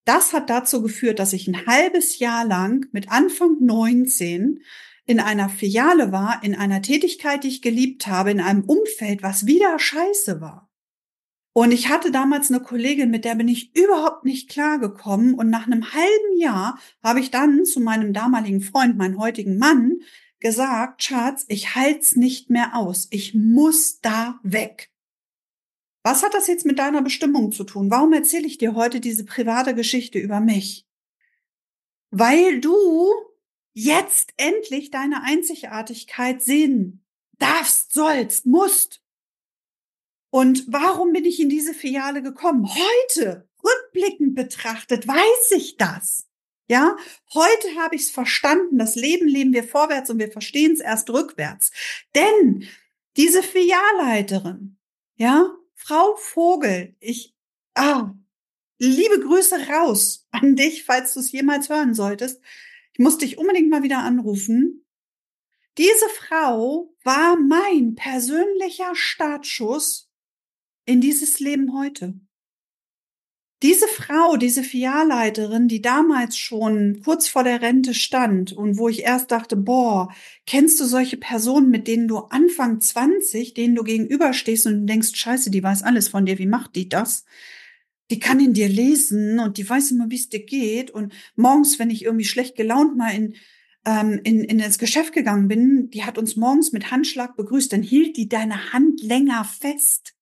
Das 0.06 0.34
hat 0.34 0.50
dazu 0.50 0.82
geführt, 0.82 1.20
dass 1.20 1.34
ich 1.34 1.48
ein 1.48 1.66
halbes 1.66 2.20
Jahr 2.20 2.46
lang 2.46 2.86
mit 2.92 3.12
Anfang 3.12 3.58
19 3.60 4.62
in 5.08 5.20
einer 5.20 5.50
Filiale 5.50 6.12
war, 6.12 6.42
in 6.44 6.56
einer 6.56 6.82
Tätigkeit, 6.82 7.44
die 7.44 7.50
ich 7.50 7.62
geliebt 7.62 8.08
habe, 8.08 8.32
in 8.32 8.40
einem 8.40 8.64
Umfeld, 8.64 9.22
was 9.22 9.46
wieder 9.46 9.78
scheiße 9.78 10.40
war. 10.42 10.65
Und 11.58 11.72
ich 11.72 11.88
hatte 11.88 12.12
damals 12.12 12.52
eine 12.52 12.60
Kollegin, 12.60 13.10
mit 13.10 13.24
der 13.24 13.36
bin 13.36 13.48
ich 13.48 13.74
überhaupt 13.78 14.26
nicht 14.26 14.50
klargekommen. 14.50 15.36
Und 15.36 15.50
nach 15.50 15.68
einem 15.68 15.94
halben 15.94 16.38
Jahr 16.38 16.78
habe 17.02 17.22
ich 17.22 17.32
dann 17.32 17.64
zu 17.64 17.80
meinem 17.80 18.12
damaligen 18.12 18.60
Freund, 18.60 18.98
meinen 18.98 19.18
heutigen 19.18 19.58
Mann, 19.58 20.02
gesagt, 20.42 21.02
Schatz, 21.02 21.46
ich 21.48 21.74
halt's 21.74 22.18
nicht 22.18 22.50
mehr 22.50 22.76
aus. 22.76 23.08
Ich 23.10 23.34
muss 23.34 24.02
da 24.02 24.38
weg. 24.44 24.92
Was 26.04 26.24
hat 26.24 26.34
das 26.34 26.48
jetzt 26.48 26.66
mit 26.66 26.78
deiner 26.78 27.02
Bestimmung 27.02 27.54
zu 27.54 27.64
tun? 27.64 27.90
Warum 27.90 28.12
erzähle 28.12 28.48
ich 28.48 28.58
dir 28.58 28.76
heute 28.76 29.00
diese 29.00 29.24
private 29.24 29.74
Geschichte 29.74 30.20
über 30.20 30.42
mich? 30.42 30.86
Weil 32.12 32.60
du 32.60 33.08
jetzt 33.74 34.34
endlich 34.36 34.92
deine 34.92 35.24
Einzigartigkeit 35.24 36.42
sehen 36.42 37.06
darfst, 37.40 37.94
sollst, 37.94 38.46
musst. 38.46 39.05
Und 40.36 40.66
warum 40.68 41.14
bin 41.14 41.24
ich 41.24 41.40
in 41.40 41.48
diese 41.48 41.74
Filiale 41.74 42.22
gekommen? 42.22 42.68
Heute, 42.68 43.48
rückblickend 43.64 44.36
betrachtet, 44.36 45.08
weiß 45.08 45.52
ich 45.56 45.78
das. 45.78 46.28
Ja, 46.68 46.98
heute 47.34 47.68
habe 47.78 47.96
ich 47.96 48.02
es 48.02 48.10
verstanden. 48.10 48.78
Das 48.78 48.96
Leben 48.96 49.30
leben 49.30 49.54
wir 49.54 49.64
vorwärts 49.64 50.10
und 50.10 50.20
wir 50.20 50.30
verstehen 50.30 50.74
es 50.74 50.82
erst 50.82 51.10
rückwärts. 51.10 51.72
Denn 52.16 52.68
diese 53.16 53.44
Filialleiterin, 53.44 54.76
ja, 55.16 55.56
Frau 55.74 56.18
Vogel, 56.18 56.98
ich, 57.00 57.34
ah, 57.76 58.14
liebe 58.78 59.22
Grüße 59.22 59.70
raus 59.70 60.28
an 60.32 60.58
dich, 60.58 60.84
falls 60.84 61.14
du 61.14 61.22
es 61.22 61.32
jemals 61.32 61.70
hören 61.70 61.94
solltest. 61.94 62.42
Ich 62.92 63.00
muss 63.00 63.18
dich 63.18 63.38
unbedingt 63.38 63.70
mal 63.70 63.84
wieder 63.84 64.00
anrufen. 64.00 64.86
Diese 65.78 66.10
Frau 66.10 66.94
war 67.06 67.38
mein 67.38 67.96
persönlicher 67.96 68.96
Startschuss 68.96 70.12
in 70.86 71.02
dieses 71.02 71.40
Leben 71.40 71.78
heute. 71.78 72.14
Diese 73.64 73.88
Frau, 73.88 74.36
diese 74.36 74.64
Filialleiterin, 74.64 75.68
die 75.68 75.82
damals 75.82 76.38
schon 76.38 77.02
kurz 77.04 77.28
vor 77.28 77.44
der 77.44 77.62
Rente 77.62 77.94
stand 77.94 78.52
und 78.52 78.78
wo 78.78 78.90
ich 78.90 79.04
erst 79.04 79.32
dachte, 79.32 79.56
boah, 79.56 80.14
kennst 80.46 80.80
du 80.80 80.86
solche 80.86 81.18
Personen, 81.18 81.72
mit 81.72 81.88
denen 81.88 82.08
du 82.08 82.18
Anfang 82.18 82.82
20, 82.82 83.54
denen 83.54 83.74
du 83.74 83.84
gegenüberstehst 83.84 84.68
und 84.68 84.86
denkst, 84.88 85.16
scheiße, 85.16 85.52
die 85.52 85.64
weiß 85.64 85.84
alles 85.84 86.10
von 86.10 86.26
dir, 86.26 86.38
wie 86.38 86.46
macht 86.46 86.76
die 86.76 86.90
das? 86.90 87.26
Die 88.12 88.20
kann 88.20 88.40
in 88.40 88.54
dir 88.54 88.70
lesen 88.70 89.40
und 89.40 89.58
die 89.58 89.68
weiß 89.68 89.92
immer, 89.92 90.12
wie 90.12 90.16
es 90.16 90.30
dir 90.30 90.46
geht. 90.46 90.92
Und 90.92 91.14
morgens, 91.36 91.80
wenn 91.80 91.90
ich 91.90 92.04
irgendwie 92.04 92.26
schlecht 92.26 92.56
gelaunt 92.56 92.98
mal 92.98 93.16
in, 93.16 93.36
ähm, 93.86 94.20
in, 94.24 94.44
in 94.44 94.60
ins 94.60 94.78
Geschäft 94.78 95.14
gegangen 95.14 95.48
bin, 95.48 95.90
die 95.90 96.04
hat 96.04 96.18
uns 96.18 96.36
morgens 96.36 96.72
mit 96.72 96.92
Handschlag 96.92 97.36
begrüßt, 97.38 97.72
dann 97.72 97.82
hielt 97.82 98.18
die 98.18 98.30
deine 98.30 98.74
Hand 98.74 99.02
länger 99.02 99.44
fest. 99.46 100.15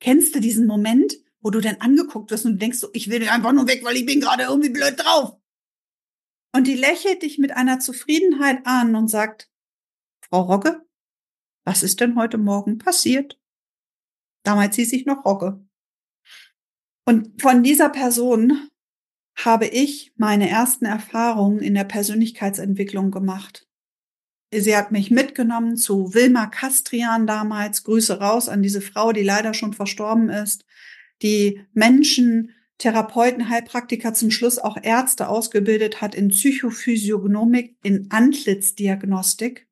Kennst 0.00 0.34
du 0.34 0.40
diesen 0.40 0.66
Moment? 0.66 1.14
wo 1.40 1.50
du 1.50 1.60
dann 1.60 1.76
angeguckt 1.76 2.30
wirst 2.30 2.46
und 2.46 2.60
denkst 2.60 2.78
so, 2.78 2.88
ich 2.92 3.10
will 3.10 3.28
einfach 3.28 3.52
nur 3.52 3.68
weg, 3.68 3.84
weil 3.84 3.96
ich 3.96 4.06
bin 4.06 4.20
gerade 4.20 4.44
irgendwie 4.44 4.70
blöd 4.70 4.98
drauf. 4.98 5.36
Und 6.54 6.66
die 6.66 6.74
lächelt 6.74 7.22
dich 7.22 7.38
mit 7.38 7.52
einer 7.52 7.78
Zufriedenheit 7.78 8.66
an 8.66 8.94
und 8.96 9.08
sagt, 9.08 9.50
Frau 10.24 10.42
Rogge, 10.42 10.84
was 11.64 11.82
ist 11.82 12.00
denn 12.00 12.16
heute 12.16 12.38
Morgen 12.38 12.78
passiert? 12.78 13.38
Damals 14.44 14.76
hieß 14.76 14.92
ich 14.92 15.06
noch 15.06 15.24
Rogge. 15.24 15.64
Und 17.06 17.40
von 17.40 17.62
dieser 17.62 17.90
Person 17.90 18.68
habe 19.36 19.66
ich 19.66 20.12
meine 20.16 20.48
ersten 20.48 20.84
Erfahrungen 20.84 21.60
in 21.60 21.74
der 21.74 21.84
Persönlichkeitsentwicklung 21.84 23.10
gemacht. 23.10 23.67
Sie 24.50 24.76
hat 24.76 24.92
mich 24.92 25.10
mitgenommen 25.10 25.76
zu 25.76 26.14
Wilma 26.14 26.46
Kastrian 26.46 27.26
damals. 27.26 27.84
Grüße 27.84 28.18
raus 28.18 28.48
an 28.48 28.62
diese 28.62 28.80
Frau, 28.80 29.12
die 29.12 29.22
leider 29.22 29.54
schon 29.54 29.74
verstorben 29.74 30.30
ist 30.30 30.64
die 31.22 31.60
Menschen, 31.72 32.54
Therapeuten, 32.78 33.48
Heilpraktiker, 33.48 34.14
zum 34.14 34.30
Schluss 34.30 34.58
auch 34.58 34.76
Ärzte 34.80 35.28
ausgebildet 35.28 36.00
hat 36.00 36.14
in 36.14 36.28
Psychophysiognomik, 36.28 37.76
in 37.82 38.10
Antlitzdiagnostik. 38.10 39.66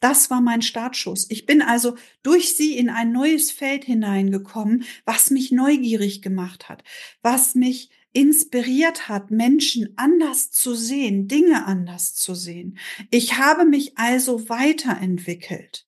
Das 0.00 0.30
war 0.30 0.40
mein 0.40 0.62
Startschuss. 0.62 1.26
Ich 1.30 1.46
bin 1.46 1.62
also 1.62 1.96
durch 2.22 2.54
sie 2.54 2.76
in 2.76 2.88
ein 2.88 3.10
neues 3.10 3.50
Feld 3.50 3.84
hineingekommen, 3.84 4.84
was 5.04 5.30
mich 5.30 5.50
neugierig 5.50 6.22
gemacht 6.22 6.68
hat, 6.68 6.84
was 7.22 7.54
mich 7.54 7.90
inspiriert 8.16 9.08
hat, 9.08 9.30
Menschen 9.30 9.92
anders 9.96 10.50
zu 10.50 10.74
sehen, 10.74 11.28
Dinge 11.28 11.66
anders 11.66 12.14
zu 12.14 12.34
sehen. 12.34 12.78
Ich 13.10 13.38
habe 13.38 13.64
mich 13.64 13.98
also 13.98 14.48
weiterentwickelt. 14.48 15.86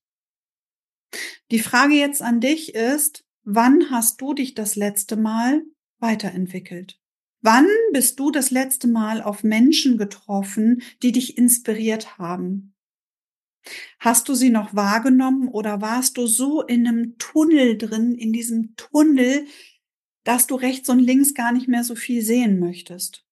Die 1.51 1.59
Frage 1.59 1.95
jetzt 1.95 2.21
an 2.21 2.39
dich 2.39 2.75
ist, 2.75 3.25
Wann 3.51 3.89
hast 3.89 4.21
du 4.21 4.35
dich 4.35 4.53
das 4.53 4.75
letzte 4.75 5.15
Mal 5.15 5.63
weiterentwickelt? 5.97 6.99
Wann 7.41 7.67
bist 7.93 8.19
du 8.19 8.29
das 8.29 8.51
letzte 8.51 8.87
Mal 8.87 9.23
auf 9.23 9.43
Menschen 9.43 9.97
getroffen, 9.97 10.83
die 11.01 11.11
dich 11.11 11.35
inspiriert 11.35 12.19
haben? 12.19 12.75
Hast 13.99 14.29
du 14.29 14.35
sie 14.35 14.51
noch 14.51 14.75
wahrgenommen 14.75 15.47
oder 15.47 15.81
warst 15.81 16.17
du 16.17 16.27
so 16.27 16.61
in 16.61 16.87
einem 16.87 17.17
Tunnel 17.17 17.75
drin, 17.75 18.13
in 18.13 18.33
diesem 18.33 18.75
Tunnel, 18.75 19.47
dass 20.29 20.45
du 20.45 20.53
rechts 20.53 20.89
und 20.89 20.99
links 20.99 21.33
gar 21.33 21.51
nicht 21.51 21.67
mehr 21.67 21.83
so 21.83 21.95
viel 21.95 22.21
sehen 22.21 22.59
möchtest? 22.59 23.25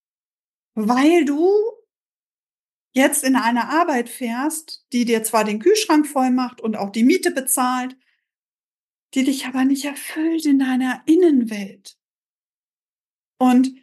Weil 0.73 1.25
du 1.25 1.47
jetzt 2.91 3.23
in 3.23 3.35
eine 3.35 3.69
Arbeit 3.69 4.09
fährst, 4.09 4.83
die 4.91 5.05
dir 5.05 5.21
zwar 5.21 5.43
den 5.43 5.59
Kühlschrank 5.59 6.07
voll 6.07 6.31
macht 6.31 6.59
und 6.59 6.75
auch 6.75 6.89
die 6.89 7.03
Miete 7.03 7.29
bezahlt, 7.29 7.95
die 9.13 9.23
dich 9.23 9.45
aber 9.45 9.63
nicht 9.63 9.85
erfüllt 9.85 10.47
in 10.47 10.57
deiner 10.57 11.03
Innenwelt. 11.05 11.99
Und 13.37 13.75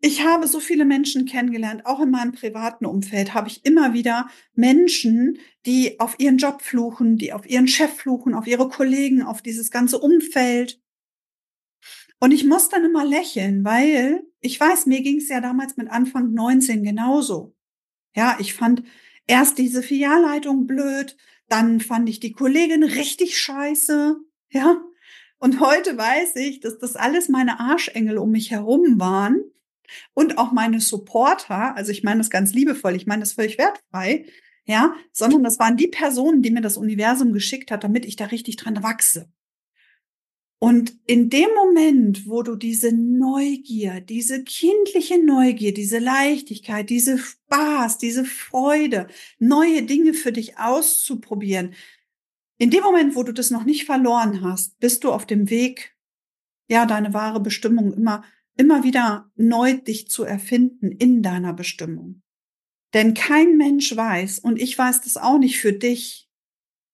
ich 0.00 0.24
habe 0.24 0.46
so 0.46 0.60
viele 0.60 0.84
Menschen 0.84 1.26
kennengelernt, 1.26 1.84
auch 1.84 1.98
in 1.98 2.12
meinem 2.12 2.30
privaten 2.30 2.86
Umfeld 2.86 3.34
habe 3.34 3.48
ich 3.48 3.64
immer 3.64 3.92
wieder 3.92 4.28
Menschen, 4.54 5.40
die 5.66 5.98
auf 5.98 6.20
ihren 6.20 6.38
Job 6.38 6.62
fluchen, 6.62 7.16
die 7.16 7.32
auf 7.32 7.44
ihren 7.44 7.66
Chef 7.66 7.92
fluchen, 7.92 8.34
auf 8.34 8.46
ihre 8.46 8.68
Kollegen, 8.68 9.22
auf 9.24 9.42
dieses 9.42 9.72
ganze 9.72 9.98
Umfeld. 9.98 10.80
Und 12.18 12.32
ich 12.32 12.44
muss 12.44 12.68
dann 12.68 12.84
immer 12.84 13.04
lächeln, 13.04 13.64
weil 13.64 14.22
ich 14.40 14.58
weiß, 14.58 14.86
mir 14.86 15.02
ging 15.02 15.18
es 15.18 15.28
ja 15.28 15.40
damals 15.40 15.76
mit 15.76 15.90
Anfang 15.90 16.32
19 16.32 16.82
genauso. 16.82 17.54
Ja, 18.14 18.36
ich 18.40 18.54
fand 18.54 18.82
erst 19.26 19.58
diese 19.58 19.82
Filialleitung 19.82 20.66
blöd, 20.66 21.16
dann 21.48 21.80
fand 21.80 22.08
ich 22.08 22.20
die 22.20 22.32
Kollegin 22.32 22.82
richtig 22.82 23.38
scheiße, 23.38 24.16
ja. 24.50 24.80
Und 25.38 25.60
heute 25.60 25.98
weiß 25.98 26.36
ich, 26.36 26.60
dass 26.60 26.78
das 26.78 26.96
alles 26.96 27.28
meine 27.28 27.60
Arschengel 27.60 28.16
um 28.16 28.30
mich 28.30 28.50
herum 28.50 28.98
waren 28.98 29.42
und 30.14 30.38
auch 30.38 30.52
meine 30.52 30.80
Supporter. 30.80 31.76
Also 31.76 31.92
ich 31.92 32.02
meine 32.02 32.18
das 32.18 32.30
ganz 32.30 32.54
liebevoll, 32.54 32.96
ich 32.96 33.06
meine 33.06 33.20
das 33.20 33.34
völlig 33.34 33.58
wertfrei. 33.58 34.26
Ja, 34.64 34.96
sondern 35.12 35.44
das 35.44 35.60
waren 35.60 35.76
die 35.76 35.86
Personen, 35.86 36.42
die 36.42 36.50
mir 36.50 36.60
das 36.60 36.76
Universum 36.76 37.32
geschickt 37.32 37.70
hat, 37.70 37.84
damit 37.84 38.04
ich 38.04 38.16
da 38.16 38.24
richtig 38.24 38.56
dran 38.56 38.82
wachse. 38.82 39.30
Und 40.58 40.98
in 41.06 41.28
dem 41.28 41.48
Moment, 41.54 42.26
wo 42.26 42.42
du 42.42 42.56
diese 42.56 42.90
Neugier, 42.90 44.00
diese 44.00 44.42
kindliche 44.42 45.22
Neugier, 45.22 45.74
diese 45.74 45.98
Leichtigkeit, 45.98 46.88
diese 46.88 47.18
Spaß, 47.18 47.98
diese 47.98 48.24
Freude, 48.24 49.08
neue 49.38 49.82
Dinge 49.82 50.14
für 50.14 50.32
dich 50.32 50.58
auszuprobieren, 50.58 51.74
in 52.58 52.70
dem 52.70 52.82
Moment, 52.82 53.14
wo 53.16 53.22
du 53.22 53.32
das 53.32 53.50
noch 53.50 53.64
nicht 53.64 53.84
verloren 53.84 54.40
hast, 54.40 54.78
bist 54.78 55.04
du 55.04 55.12
auf 55.12 55.26
dem 55.26 55.50
Weg, 55.50 55.94
ja, 56.68 56.86
deine 56.86 57.12
wahre 57.12 57.40
Bestimmung 57.40 57.92
immer, 57.92 58.24
immer 58.56 58.82
wieder 58.82 59.30
neu 59.36 59.74
dich 59.74 60.08
zu 60.08 60.24
erfinden 60.24 60.90
in 60.90 61.22
deiner 61.22 61.52
Bestimmung. 61.52 62.22
Denn 62.94 63.12
kein 63.12 63.58
Mensch 63.58 63.94
weiß, 63.94 64.38
und 64.38 64.58
ich 64.58 64.76
weiß 64.78 65.02
das 65.02 65.18
auch 65.18 65.38
nicht 65.38 65.60
für 65.60 65.74
dich, 65.74 66.25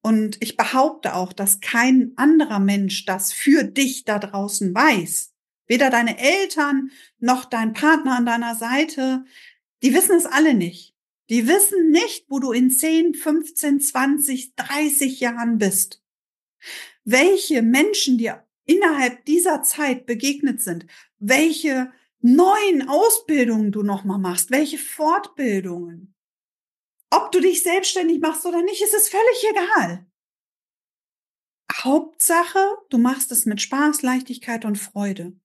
und 0.02 0.37
ich 0.40 0.56
behaupte 0.56 1.14
auch, 1.14 1.32
dass 1.32 1.61
kein 1.61 2.12
anderer 2.16 2.59
Mensch 2.59 3.04
das 3.04 3.32
für 3.32 3.62
dich 3.62 4.04
da 4.04 4.18
draußen 4.18 4.75
weiß. 4.75 5.32
Weder 5.66 5.90
deine 5.90 6.18
Eltern 6.18 6.90
noch 7.18 7.44
dein 7.44 7.73
Partner 7.73 8.16
an 8.16 8.26
deiner 8.26 8.56
Seite, 8.56 9.25
die 9.82 9.94
wissen 9.94 10.16
es 10.16 10.26
alle 10.26 10.54
nicht. 10.54 10.94
Die 11.30 11.47
wissen 11.47 11.90
nicht, 11.90 12.26
wo 12.28 12.40
du 12.40 12.52
in 12.52 12.71
10, 12.71 13.14
15, 13.14 13.80
20, 13.80 14.56
30 14.56 15.21
Jahren 15.21 15.59
bist. 15.59 16.02
Welche 17.04 17.62
Menschen 17.62 18.18
dir 18.18 18.44
innerhalb 18.64 19.25
dieser 19.25 19.62
Zeit 19.62 20.04
begegnet 20.04 20.61
sind, 20.61 20.87
welche 21.18 21.92
neuen 22.21 22.88
Ausbildungen 22.88 23.73
du 23.73 23.82
nochmal 23.82 24.18
machst, 24.18 24.50
welche 24.50 24.78
Fortbildungen. 24.78 26.12
Ob 27.12 27.31
du 27.31 27.40
dich 27.40 27.62
selbstständig 27.62 28.21
machst 28.21 28.47
oder 28.47 28.62
nicht, 28.62 28.81
ist 28.81 28.95
es 28.95 29.11
völlig 29.11 29.45
egal. 29.50 30.07
Hauptsache, 31.71 32.59
du 32.88 32.97
machst 32.97 33.31
es 33.33 33.45
mit 33.45 33.61
Spaß, 33.61 34.00
Leichtigkeit 34.00 34.64
und 34.64 34.76
Freude. 34.76 35.37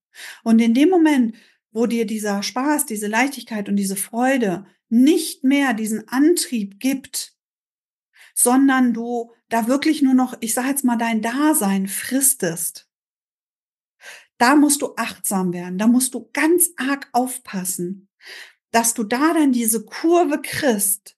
Und 0.44 0.60
in 0.60 0.72
dem 0.72 0.88
Moment, 0.88 1.36
wo 1.70 1.84
dir 1.84 2.06
dieser 2.06 2.42
Spaß, 2.42 2.86
diese 2.86 3.06
Leichtigkeit 3.06 3.68
und 3.68 3.76
diese 3.76 3.96
Freude 3.96 4.64
nicht 4.88 5.44
mehr 5.44 5.74
diesen 5.74 6.08
Antrieb 6.08 6.80
gibt, 6.80 7.36
sondern 8.34 8.94
du 8.94 9.34
da 9.50 9.68
wirklich 9.68 10.00
nur 10.00 10.14
noch, 10.14 10.38
ich 10.40 10.54
sage 10.54 10.68
jetzt 10.68 10.84
mal, 10.84 10.96
dein 10.96 11.20
Dasein 11.20 11.86
fristest, 11.86 12.88
da 14.38 14.56
musst 14.56 14.80
du 14.80 14.94
achtsam 14.96 15.52
werden, 15.52 15.76
da 15.76 15.86
musst 15.86 16.14
du 16.14 16.30
ganz 16.32 16.70
arg 16.78 17.10
aufpassen, 17.12 18.08
dass 18.70 18.94
du 18.94 19.04
da 19.04 19.34
dann 19.34 19.52
diese 19.52 19.84
Kurve 19.84 20.40
kriegst, 20.40 21.17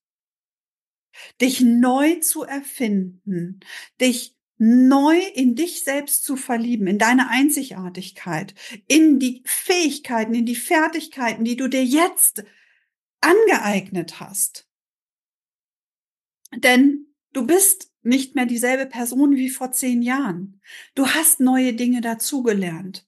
dich 1.40 1.60
neu 1.60 2.16
zu 2.16 2.44
erfinden, 2.44 3.60
dich 4.00 4.36
neu 4.58 5.18
in 5.34 5.54
dich 5.54 5.84
selbst 5.84 6.22
zu 6.22 6.36
verlieben, 6.36 6.86
in 6.86 6.98
deine 6.98 7.30
Einzigartigkeit, 7.30 8.54
in 8.88 9.18
die 9.18 9.42
Fähigkeiten, 9.46 10.34
in 10.34 10.44
die 10.44 10.56
Fertigkeiten, 10.56 11.44
die 11.44 11.56
du 11.56 11.68
dir 11.68 11.84
jetzt 11.84 12.44
angeeignet 13.22 14.20
hast. 14.20 14.68
Denn 16.54 17.06
du 17.32 17.46
bist 17.46 17.90
nicht 18.02 18.34
mehr 18.34 18.46
dieselbe 18.46 18.86
Person 18.86 19.36
wie 19.36 19.50
vor 19.50 19.72
zehn 19.72 20.02
Jahren. 20.02 20.60
Du 20.94 21.06
hast 21.06 21.40
neue 21.40 21.74
Dinge 21.74 22.00
dazugelernt. 22.00 23.06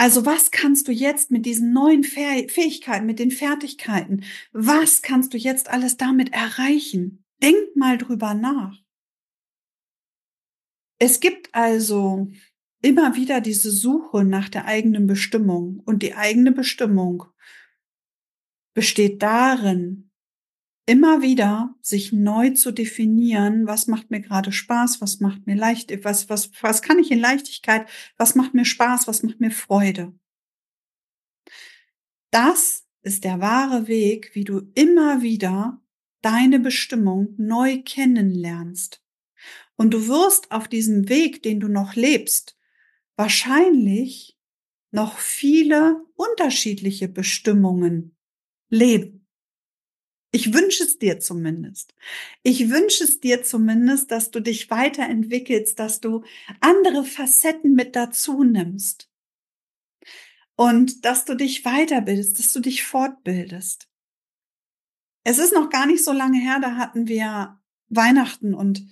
Also 0.00 0.24
was 0.24 0.52
kannst 0.52 0.86
du 0.86 0.92
jetzt 0.92 1.32
mit 1.32 1.44
diesen 1.44 1.72
neuen 1.72 2.04
Fähigkeiten, 2.04 3.04
mit 3.04 3.18
den 3.18 3.32
Fertigkeiten, 3.32 4.22
was 4.52 5.02
kannst 5.02 5.34
du 5.34 5.36
jetzt 5.36 5.68
alles 5.68 5.96
damit 5.96 6.32
erreichen? 6.32 7.24
Denk 7.42 7.74
mal 7.74 7.98
drüber 7.98 8.32
nach. 8.32 8.78
Es 11.00 11.18
gibt 11.18 11.52
also 11.52 12.30
immer 12.80 13.16
wieder 13.16 13.40
diese 13.40 13.72
Suche 13.72 14.24
nach 14.24 14.48
der 14.48 14.66
eigenen 14.66 15.08
Bestimmung 15.08 15.80
und 15.84 16.04
die 16.04 16.14
eigene 16.14 16.52
Bestimmung 16.52 17.24
besteht 18.74 19.20
darin, 19.20 20.07
immer 20.88 21.20
wieder 21.20 21.74
sich 21.82 22.12
neu 22.14 22.50
zu 22.50 22.72
definieren, 22.72 23.66
was 23.66 23.88
macht 23.88 24.10
mir 24.10 24.20
gerade 24.20 24.52
Spaß, 24.52 25.02
was 25.02 25.20
macht 25.20 25.46
mir 25.46 25.54
leicht, 25.54 25.92
was, 26.02 26.30
was, 26.30 26.50
was 26.62 26.80
kann 26.80 26.98
ich 26.98 27.10
in 27.10 27.20
Leichtigkeit, 27.20 27.86
was 28.16 28.34
macht 28.34 28.54
mir 28.54 28.64
Spaß, 28.64 29.06
was 29.06 29.22
macht 29.22 29.38
mir 29.38 29.50
Freude. 29.50 30.18
Das 32.30 32.86
ist 33.02 33.24
der 33.24 33.38
wahre 33.40 33.86
Weg, 33.86 34.34
wie 34.34 34.44
du 34.44 34.70
immer 34.74 35.20
wieder 35.20 35.82
deine 36.22 36.58
Bestimmung 36.58 37.34
neu 37.36 37.82
kennenlernst. 37.82 39.04
Und 39.76 39.92
du 39.92 40.08
wirst 40.08 40.50
auf 40.50 40.68
diesem 40.68 41.10
Weg, 41.10 41.42
den 41.42 41.60
du 41.60 41.68
noch 41.68 41.96
lebst, 41.96 42.56
wahrscheinlich 43.14 44.38
noch 44.90 45.18
viele 45.18 46.02
unterschiedliche 46.14 47.08
Bestimmungen 47.08 48.16
leben. 48.70 49.27
Ich 50.30 50.52
wünsche 50.52 50.84
es 50.84 50.98
dir 50.98 51.20
zumindest. 51.20 51.94
Ich 52.42 52.68
wünsche 52.68 53.04
es 53.04 53.20
dir 53.20 53.42
zumindest, 53.42 54.10
dass 54.10 54.30
du 54.30 54.40
dich 54.40 54.70
weiterentwickelst, 54.70 55.78
dass 55.78 56.00
du 56.00 56.22
andere 56.60 57.04
Facetten 57.04 57.74
mit 57.74 57.96
dazu 57.96 58.44
nimmst. 58.44 59.10
Und 60.54 61.04
dass 61.04 61.24
du 61.24 61.34
dich 61.34 61.62
weiterbildest, 61.64 62.38
dass 62.38 62.52
du 62.52 62.60
dich 62.60 62.84
fortbildest. 62.84 63.88
Es 65.24 65.38
ist 65.38 65.52
noch 65.52 65.70
gar 65.70 65.86
nicht 65.86 66.04
so 66.04 66.12
lange 66.12 66.38
her, 66.38 66.58
da 66.60 66.76
hatten 66.76 67.06
wir 67.06 67.60
Weihnachten 67.88 68.54
und 68.54 68.86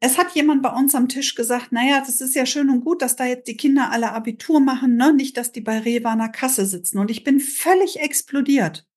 es 0.00 0.18
hat 0.18 0.32
jemand 0.34 0.62
bei 0.62 0.70
uns 0.70 0.94
am 0.94 1.08
Tisch 1.08 1.34
gesagt, 1.34 1.72
naja, 1.72 2.00
das 2.00 2.20
ist 2.20 2.36
ja 2.36 2.46
schön 2.46 2.70
und 2.70 2.84
gut, 2.84 3.02
dass 3.02 3.16
da 3.16 3.24
jetzt 3.24 3.48
die 3.48 3.56
Kinder 3.56 3.90
alle 3.90 4.12
Abitur 4.12 4.60
machen, 4.60 4.96
ne? 4.96 5.12
nicht, 5.12 5.36
dass 5.36 5.50
die 5.50 5.60
bei 5.60 5.80
Rewe 5.80 6.08
an 6.08 6.18
der 6.18 6.28
Kasse 6.28 6.66
sitzen. 6.66 6.98
Und 6.98 7.10
ich 7.10 7.24
bin 7.24 7.40
völlig 7.40 7.98
explodiert 7.98 8.87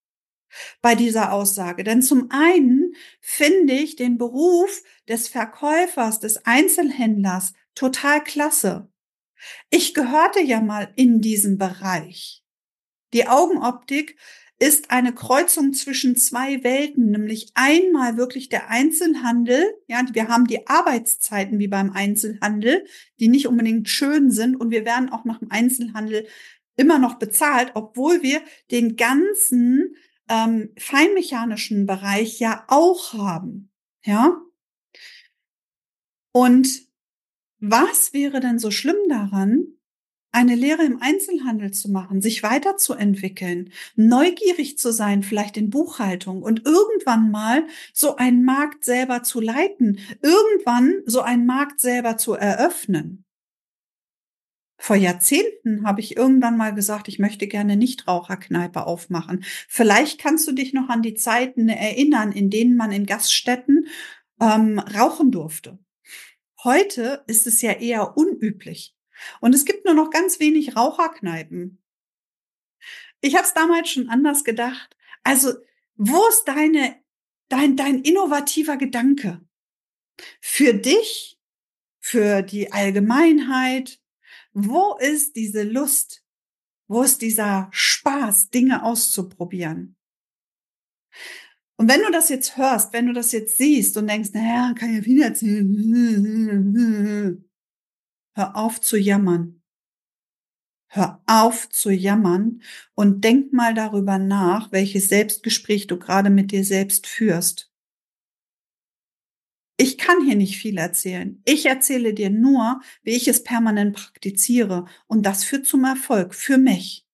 bei 0.81 0.95
dieser 0.95 1.31
Aussage. 1.33 1.83
Denn 1.83 2.01
zum 2.01 2.29
einen 2.31 2.95
finde 3.19 3.73
ich 3.73 3.95
den 3.95 4.17
Beruf 4.17 4.83
des 5.07 5.27
Verkäufers, 5.27 6.19
des 6.19 6.45
Einzelhändlers 6.45 7.53
total 7.75 8.23
klasse. 8.23 8.89
Ich 9.69 9.93
gehörte 9.93 10.41
ja 10.41 10.61
mal 10.61 10.91
in 10.95 11.21
diesem 11.21 11.57
Bereich. 11.57 12.43
Die 13.13 13.27
Augenoptik 13.27 14.17
ist 14.61 14.91
eine 14.91 15.11
Kreuzung 15.11 15.73
zwischen 15.73 16.15
zwei 16.15 16.63
Welten, 16.63 17.09
nämlich 17.09 17.49
einmal 17.55 18.15
wirklich 18.15 18.47
der 18.47 18.69
Einzelhandel. 18.69 19.63
Ja, 19.87 20.05
wir 20.13 20.27
haben 20.27 20.45
die 20.45 20.67
Arbeitszeiten 20.67 21.57
wie 21.57 21.67
beim 21.67 21.91
Einzelhandel, 21.91 22.85
die 23.19 23.27
nicht 23.27 23.47
unbedingt 23.47 23.89
schön 23.89 24.29
sind 24.29 24.55
und 24.55 24.69
wir 24.69 24.85
werden 24.85 25.09
auch 25.09 25.25
nach 25.25 25.39
dem 25.39 25.49
Einzelhandel 25.49 26.27
immer 26.77 26.99
noch 26.99 27.15
bezahlt, 27.15 27.71
obwohl 27.73 28.21
wir 28.21 28.41
den 28.69 28.97
ganzen 28.97 29.95
ähm, 30.32 30.70
feinmechanischen 30.78 31.86
Bereich 31.86 32.39
ja 32.39 32.63
auch 32.67 33.13
haben. 33.13 33.70
Ja. 34.06 34.41
Und 36.32 36.88
was 37.60 38.13
wäre 38.13 38.39
denn 38.39 38.58
so 38.58 38.72
schlimm 38.72 38.96
daran, 39.10 39.65
eine 40.32 40.56
Lehre 40.56 40.84
im 40.84 41.02
Einzelhandel 41.02 41.72
zu 41.72 41.91
machen, 41.91 42.22
sich 42.22 42.41
weiterzuentwickeln, 42.41 43.72
neugierig 43.98 44.78
zu 44.78 44.94
sein, 44.94 45.24
vielleicht 45.24 45.58
in 45.58 45.70
Buchhaltung 45.70 46.41
und 46.41 46.65
irgendwann 46.65 47.32
mal 47.32 47.67
so 47.94 48.15
einen 48.15 48.46
Markt 48.46 48.86
selber 48.86 49.24
zu 49.24 49.41
leiten, 49.41 50.00
irgendwann 50.22 51.02
so 51.06 51.20
einen 51.20 51.46
Markt 51.46 51.82
selber 51.82 52.15
zu 52.15 52.34
eröffnen. 52.34 53.26
Vor 54.84 54.96
Jahrzehnten 54.96 55.86
habe 55.86 56.02
ich 56.02 56.17
irgendwann 56.17 56.58
mal 56.58 56.74
gesagt, 56.74 57.08
ich 57.08 57.20
möchte 57.20 57.46
gerne 57.46 57.78
Nichtraucherkneipe 57.78 58.88
aufmachen. 58.88 59.46
Vielleicht 59.67 60.20
kannst 60.20 60.48
du 60.48 60.54
dich 60.54 60.74
noch 60.74 60.89
an 60.89 61.04
die 61.04 61.13
Zeiten 61.13 61.70
erinnern, 61.70 62.32
in 62.32 62.50
denen 62.50 62.76
man 62.76 62.91
in 62.91 63.06
Gaststätten 63.06 63.86
ähm, 64.39 64.80
rauchen 64.80 65.30
durfte. 65.30 65.78
Heute 66.63 67.24
ist 67.28 67.46
es 67.46 67.62
ja 67.62 67.74
eher 67.74 68.17
unüblich. 68.17 68.96
Und 69.39 69.54
es 69.54 69.65
gibt 69.65 69.86
nur 69.86 69.94
noch 69.94 70.10
ganz 70.10 70.39
wenig 70.39 70.76
Raucherkneipen. 70.76 71.80
Ich 73.22 73.36
habe 73.36 73.46
es 73.46 73.54
damals 73.54 73.88
schon 73.88 74.10
anders 74.10 74.44
gedacht. 74.44 74.98
Also, 75.22 75.54
wo 75.96 76.28
ist 76.28 76.46
deine, 76.46 76.96
dein, 77.50 77.76
dein 77.76 78.02
innovativer 78.02 78.78
Gedanke? 78.78 79.41
Für 80.39 80.74
dich, 80.74 81.39
für 82.00 82.41
die 82.41 82.72
Allgemeinheit, 82.72 84.00
wo 84.53 84.97
ist 84.97 85.35
diese 85.35 85.63
Lust? 85.63 86.23
Wo 86.87 87.03
ist 87.03 87.21
dieser 87.21 87.69
Spaß, 87.71 88.49
Dinge 88.49 88.83
auszuprobieren? 88.83 89.95
Und 91.77 91.89
wenn 91.89 92.01
du 92.01 92.11
das 92.11 92.29
jetzt 92.29 92.57
hörst, 92.57 92.93
wenn 92.93 93.07
du 93.07 93.13
das 93.13 93.31
jetzt 93.31 93.57
siehst 93.57 93.97
und 93.97 94.07
denkst, 94.07 94.31
naja, 94.33 94.73
kann 94.77 94.93
ja 94.93 95.01
viel 95.01 95.21
erzählen, 95.21 95.67
Hör 98.33 98.55
auf 98.55 98.79
zu 98.79 98.97
jammern. 98.97 99.61
Hör 100.87 101.23
auf 101.25 101.69
zu 101.69 101.89
jammern 101.89 102.61
und 102.93 103.23
denk 103.23 103.51
mal 103.53 103.73
darüber 103.73 104.17
nach, 104.17 104.71
welches 104.71 105.09
Selbstgespräch 105.09 105.87
du 105.87 105.97
gerade 105.97 106.29
mit 106.29 106.51
dir 106.51 106.65
selbst 106.65 107.07
führst. 107.07 107.70
Ich 109.82 109.98
kann 109.98 110.24
hier 110.24 110.36
nicht 110.36 110.58
viel 110.58 110.78
erzählen. 110.78 111.41
Ich 111.44 111.65
erzähle 111.65 112.13
dir 112.13 112.30
nur, 112.30 112.82
wie 113.02 113.15
ich 113.15 113.28
es 113.28 113.41
permanent 113.41 113.96
praktiziere. 113.96 114.86
Und 115.08 115.26
das 115.26 115.44
führt 115.44 115.65
zum 115.65 115.86
Erfolg 115.86 116.36
für 116.36 116.60
mich. 116.60 117.08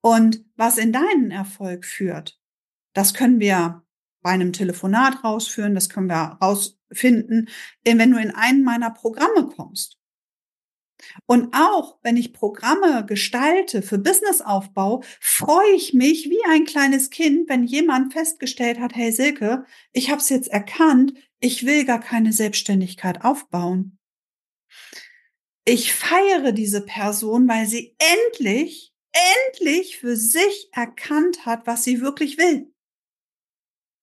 Und 0.00 0.42
was 0.56 0.78
in 0.78 0.90
deinen 0.90 1.30
Erfolg 1.30 1.84
führt, 1.84 2.40
das 2.94 3.12
können 3.12 3.40
wir 3.40 3.84
bei 4.22 4.30
einem 4.30 4.54
Telefonat 4.54 5.22
rausführen, 5.22 5.74
das 5.74 5.90
können 5.90 6.08
wir 6.08 6.38
rausfinden, 6.40 7.50
wenn 7.84 8.10
du 8.10 8.16
in 8.16 8.30
einen 8.30 8.64
meiner 8.64 8.90
Programme 8.90 9.46
kommst. 9.54 9.98
Und 11.26 11.54
auch 11.54 11.98
wenn 12.02 12.16
ich 12.16 12.32
Programme 12.32 13.04
gestalte 13.04 13.82
für 13.82 13.98
Businessaufbau, 13.98 15.02
freue 15.20 15.72
ich 15.74 15.92
mich 15.92 16.30
wie 16.30 16.42
ein 16.48 16.64
kleines 16.64 17.10
Kind, 17.10 17.48
wenn 17.48 17.64
jemand 17.64 18.12
festgestellt 18.12 18.78
hat, 18.80 18.94
hey 18.94 19.12
Silke, 19.12 19.66
ich 19.92 20.10
habe 20.10 20.20
es 20.20 20.28
jetzt 20.28 20.48
erkannt, 20.48 21.12
ich 21.44 21.66
will 21.66 21.84
gar 21.84 22.00
keine 22.00 22.32
Selbstständigkeit 22.32 23.22
aufbauen. 23.22 23.98
Ich 25.66 25.92
feiere 25.92 26.52
diese 26.52 26.80
Person, 26.80 27.46
weil 27.48 27.66
sie 27.66 27.94
endlich, 27.98 28.94
endlich 29.12 29.98
für 29.98 30.16
sich 30.16 30.70
erkannt 30.72 31.44
hat, 31.44 31.66
was 31.66 31.84
sie 31.84 32.00
wirklich 32.00 32.38
will. 32.38 32.72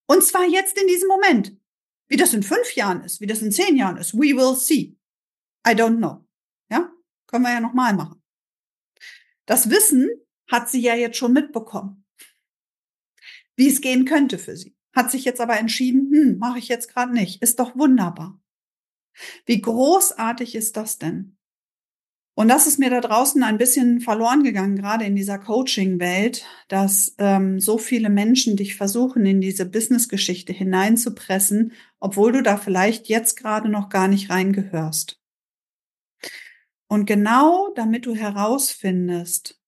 Und 0.07 0.23
zwar 0.23 0.45
jetzt 0.45 0.79
in 0.79 0.85
diesem 0.85 1.07
Moment. 1.07 1.57
Wie 2.07 2.17
das 2.17 2.35
in 2.35 2.43
fünf 2.43 2.75
Jahren 2.75 3.01
ist, 3.03 3.21
wie 3.21 3.27
das 3.27 3.41
in 3.41 3.51
zehn 3.51 3.75
Jahren 3.75 3.97
ist, 3.97 4.13
we 4.13 4.35
will 4.35 4.55
see. 4.55 4.95
I 5.67 5.71
don't 5.71 5.97
know. 5.97 6.23
Ja, 6.69 6.93
können 7.25 7.43
wir 7.43 7.53
ja 7.53 7.59
nochmal 7.59 7.95
machen. 7.95 8.21
Das 9.47 9.67
Wissen 9.71 10.11
hat 10.47 10.69
sie 10.69 10.81
ja 10.81 10.93
jetzt 10.93 11.17
schon 11.17 11.33
mitbekommen, 11.33 12.05
wie 13.55 13.67
es 13.67 13.81
gehen 13.81 14.05
könnte 14.05 14.37
für 14.37 14.55
sie. 14.55 14.75
Hat 14.93 15.11
sich 15.11 15.25
jetzt 15.25 15.41
aber 15.41 15.57
entschieden, 15.57 16.11
hm, 16.11 16.37
mache 16.37 16.59
ich 16.59 16.67
jetzt 16.67 16.93
gerade 16.93 17.13
nicht. 17.13 17.41
Ist 17.41 17.59
doch 17.59 17.75
wunderbar. 17.75 18.39
Wie 19.45 19.61
großartig 19.61 20.55
ist 20.55 20.77
das 20.77 20.97
denn? 20.97 21.37
Und 22.33 22.47
das 22.47 22.65
ist 22.65 22.79
mir 22.79 22.89
da 22.89 23.01
draußen 23.01 23.43
ein 23.43 23.57
bisschen 23.57 23.99
verloren 23.99 24.43
gegangen, 24.43 24.77
gerade 24.77 25.05
in 25.05 25.15
dieser 25.15 25.37
Coaching-Welt, 25.37 26.45
dass 26.69 27.13
ähm, 27.17 27.59
so 27.59 27.77
viele 27.77 28.09
Menschen 28.09 28.55
dich 28.55 28.75
versuchen, 28.75 29.25
in 29.25 29.41
diese 29.41 29.65
Business-Geschichte 29.65 30.53
hineinzupressen, 30.53 31.73
obwohl 31.99 32.31
du 32.31 32.41
da 32.41 32.57
vielleicht 32.57 33.09
jetzt 33.09 33.35
gerade 33.35 33.69
noch 33.69 33.89
gar 33.89 34.07
nicht 34.07 34.29
reingehörst. 34.29 35.19
Und 36.87 37.05
genau 37.05 37.71
damit 37.75 38.05
du 38.05 38.15
herausfindest, 38.15 39.60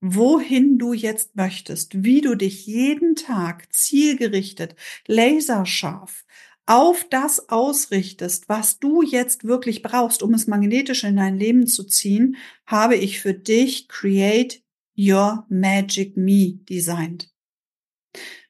wohin 0.00 0.78
du 0.78 0.92
jetzt 0.92 1.36
möchtest, 1.36 2.04
wie 2.04 2.20
du 2.20 2.34
dich 2.34 2.66
jeden 2.66 3.16
Tag 3.16 3.72
zielgerichtet, 3.72 4.74
laserscharf 5.06 6.24
auf 6.68 7.06
das 7.08 7.48
ausrichtest, 7.48 8.50
was 8.50 8.78
du 8.78 9.00
jetzt 9.00 9.44
wirklich 9.44 9.82
brauchst, 9.82 10.22
um 10.22 10.34
es 10.34 10.46
magnetisch 10.46 11.02
in 11.02 11.16
dein 11.16 11.38
Leben 11.38 11.66
zu 11.66 11.82
ziehen, 11.84 12.36
habe 12.66 12.94
ich 12.94 13.20
für 13.20 13.32
dich 13.32 13.88
Create 13.88 14.62
Your 14.94 15.46
Magic 15.48 16.18
Me 16.18 16.58
designt. 16.68 17.32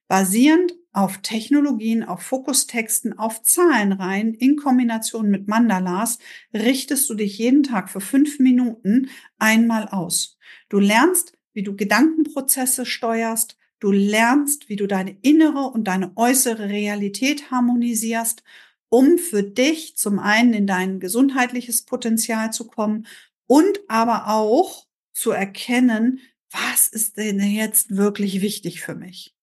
Basierend 0.09 0.75
auf 0.93 1.19
Technologien, 1.19 2.03
auf 2.03 2.23
Fokustexten, 2.23 3.17
auf 3.17 3.43
Zahlenreihen 3.43 4.35
in 4.35 4.57
Kombination 4.57 5.31
mit 5.31 5.47
Mandalas 5.47 6.19
richtest 6.53 7.09
du 7.09 7.15
dich 7.15 7.39
jeden 7.39 7.63
Tag 7.63 7.89
für 7.89 8.01
fünf 8.01 8.41
Minuten 8.41 9.11
einmal 9.39 9.87
aus. 9.87 10.39
Du 10.69 10.81
lernst, 10.81 11.38
wie 11.53 11.63
du 11.63 11.77
Gedankenprozesse 11.77 12.87
steuerst, 12.87 13.59
Du 13.81 13.93
lernst, 13.93 14.69
wie 14.69 14.77
du 14.77 14.87
deine 14.87 15.17
innere 15.23 15.71
und 15.71 15.85
deine 15.85 16.17
äußere 16.17 16.69
Realität 16.69 17.51
harmonisierst, 17.51 18.43
um 18.89 19.19
für 19.19 19.43
dich 19.43 19.97
zum 19.97 20.19
einen 20.19 20.53
in 20.53 20.67
dein 20.67 20.99
gesundheitliches 20.99 21.83
Potenzial 21.83 22.53
zu 22.53 22.67
kommen 22.67 23.07
und 23.47 23.81
aber 23.87 24.29
auch 24.29 24.87
zu 25.13 25.31
erkennen, 25.31 26.21
was 26.51 26.89
ist 26.89 27.19
denn 27.19 27.39
jetzt 27.39 27.97
wirklich 27.97 28.41
wichtig 28.41 28.81
für 28.81 28.95
mich. 28.95 29.35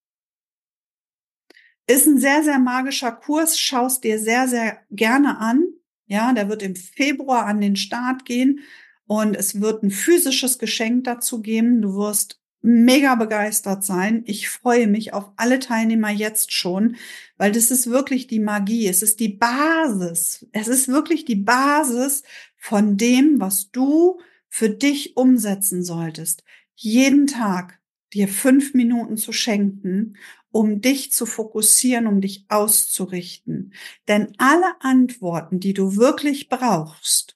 Ist 1.88 2.08
ein 2.08 2.20
sehr, 2.20 2.44
sehr 2.44 2.60
magischer 2.60 3.12
Kurs, 3.12 3.60
schaust 3.60 4.04
dir 4.04 4.20
sehr, 4.20 4.48
sehr 4.48 4.84
gerne 4.90 5.38
an. 5.38 5.64
Ja, 6.08 6.34
der 6.34 6.50
wird 6.50 6.64
im 6.64 6.76
Februar 6.76 7.46
an 7.46 7.62
den 7.62 7.76
Start 7.76 8.26
gehen 8.26 8.62
und 9.08 9.36
es 9.36 9.62
wird 9.62 9.84
ein 9.84 9.92
physisches 9.92 10.58
Geschenk 10.58 11.04
dazu 11.04 11.42
geben. 11.42 11.82
Du 11.82 11.96
wirst 11.96 12.40
mega 12.62 13.14
begeistert 13.16 13.84
sein. 13.84 14.24
Ich 14.26 14.50
freue 14.50 14.88
mich 14.88 15.14
auf 15.14 15.32
alle 15.38 15.60
Teilnehmer 15.60 16.10
jetzt 16.10 16.52
schon, 16.52 16.96
weil 17.38 17.52
das 17.52 17.70
ist 17.70 17.88
wirklich 17.88 18.26
die 18.26 18.40
Magie. 18.40 18.88
Es 18.88 19.04
ist 19.04 19.20
die 19.20 19.30
Basis. 19.30 20.48
Es 20.52 20.68
ist 20.68 20.88
wirklich 20.88 21.26
die 21.26 21.36
Basis 21.36 22.24
von 22.58 22.98
dem, 22.98 23.40
was 23.40 23.70
du 23.70 24.20
für 24.50 24.70
dich 24.70 25.16
umsetzen 25.16 25.84
solltest. 25.84 26.44
Jeden 26.74 27.28
Tag 27.28 27.80
dir 28.14 28.28
fünf 28.28 28.74
Minuten 28.74 29.18
zu 29.18 29.32
schenken, 29.32 30.18
um 30.50 30.82
dich 30.82 31.12
zu 31.12 31.26
fokussieren, 31.26 32.08
um 32.08 32.22
dich 32.22 32.46
auszurichten. 32.48 33.74
Denn 34.08 34.34
alle 34.38 34.74
Antworten, 34.80 35.60
die 35.60 35.74
du 35.74 35.98
wirklich 35.98 36.50
brauchst, 36.50 37.35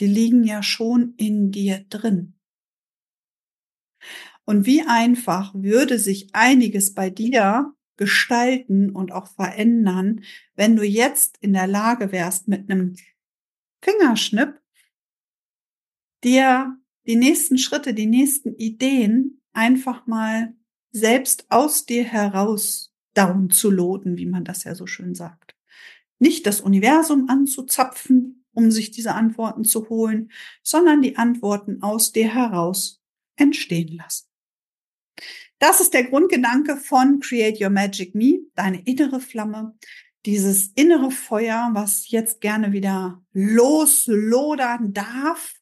die 0.00 0.06
liegen 0.06 0.44
ja 0.44 0.62
schon 0.62 1.14
in 1.16 1.50
dir 1.50 1.84
drin. 1.88 2.34
Und 4.44 4.66
wie 4.66 4.82
einfach 4.82 5.54
würde 5.54 5.98
sich 5.98 6.34
einiges 6.34 6.94
bei 6.94 7.10
dir 7.10 7.74
gestalten 7.96 8.90
und 8.90 9.12
auch 9.12 9.28
verändern, 9.28 10.22
wenn 10.56 10.74
du 10.74 10.84
jetzt 10.84 11.36
in 11.40 11.52
der 11.52 11.66
Lage 11.66 12.12
wärst, 12.12 12.48
mit 12.48 12.70
einem 12.70 12.96
Fingerschnipp 13.82 14.60
dir 16.24 16.76
die 17.06 17.16
nächsten 17.16 17.58
Schritte, 17.58 17.94
die 17.94 18.06
nächsten 18.06 18.54
Ideen 18.54 19.42
einfach 19.52 20.06
mal 20.06 20.54
selbst 20.90 21.50
aus 21.50 21.84
dir 21.84 22.04
heraus 22.04 22.94
downzuladen, 23.14 24.16
wie 24.16 24.26
man 24.26 24.44
das 24.44 24.64
ja 24.64 24.74
so 24.74 24.86
schön 24.86 25.14
sagt. 25.14 25.54
Nicht 26.18 26.46
das 26.46 26.60
Universum 26.60 27.28
anzuzapfen, 27.28 28.39
um 28.60 28.70
sich 28.70 28.90
diese 28.90 29.14
Antworten 29.14 29.64
zu 29.64 29.88
holen, 29.88 30.30
sondern 30.62 31.00
die 31.02 31.16
Antworten 31.16 31.82
aus 31.82 32.12
dir 32.12 32.32
heraus 32.32 33.02
entstehen 33.36 33.96
lassen. 33.96 34.26
Das 35.58 35.80
ist 35.80 35.94
der 35.94 36.04
Grundgedanke 36.04 36.76
von 36.76 37.20
Create 37.20 37.60
Your 37.60 37.70
Magic 37.70 38.14
Me, 38.14 38.40
deine 38.54 38.82
innere 38.82 39.20
Flamme, 39.20 39.76
dieses 40.26 40.68
innere 40.74 41.10
Feuer, 41.10 41.70
was 41.72 42.10
jetzt 42.10 42.40
gerne 42.40 42.72
wieder 42.72 43.22
loslodern 43.32 44.92
darf. 44.92 45.54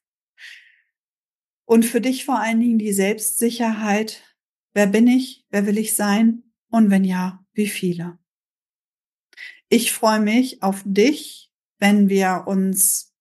Und 1.65 1.85
für 1.85 2.01
dich 2.01 2.25
vor 2.25 2.39
allen 2.39 2.61
Dingen 2.61 2.79
die 2.79 2.93
Selbstsicherheit. 2.93 4.25
Wer 4.73 4.87
bin 4.87 5.07
ich? 5.07 5.45
Wer 5.51 5.67
will 5.67 5.79
ich 5.79 5.95
sein? 5.95 6.45
Und 6.71 6.91
wenn 6.91 7.05
ja, 7.05 7.45
wie 7.53 7.69
viele? 7.69 8.19
Ich 9.69 9.93
freue 9.93 10.21
mich 10.21 10.63
auf 10.63 10.83
dich, 10.85 11.48
wenn 11.79 12.09
wir 12.09 12.45
uns 12.47 13.15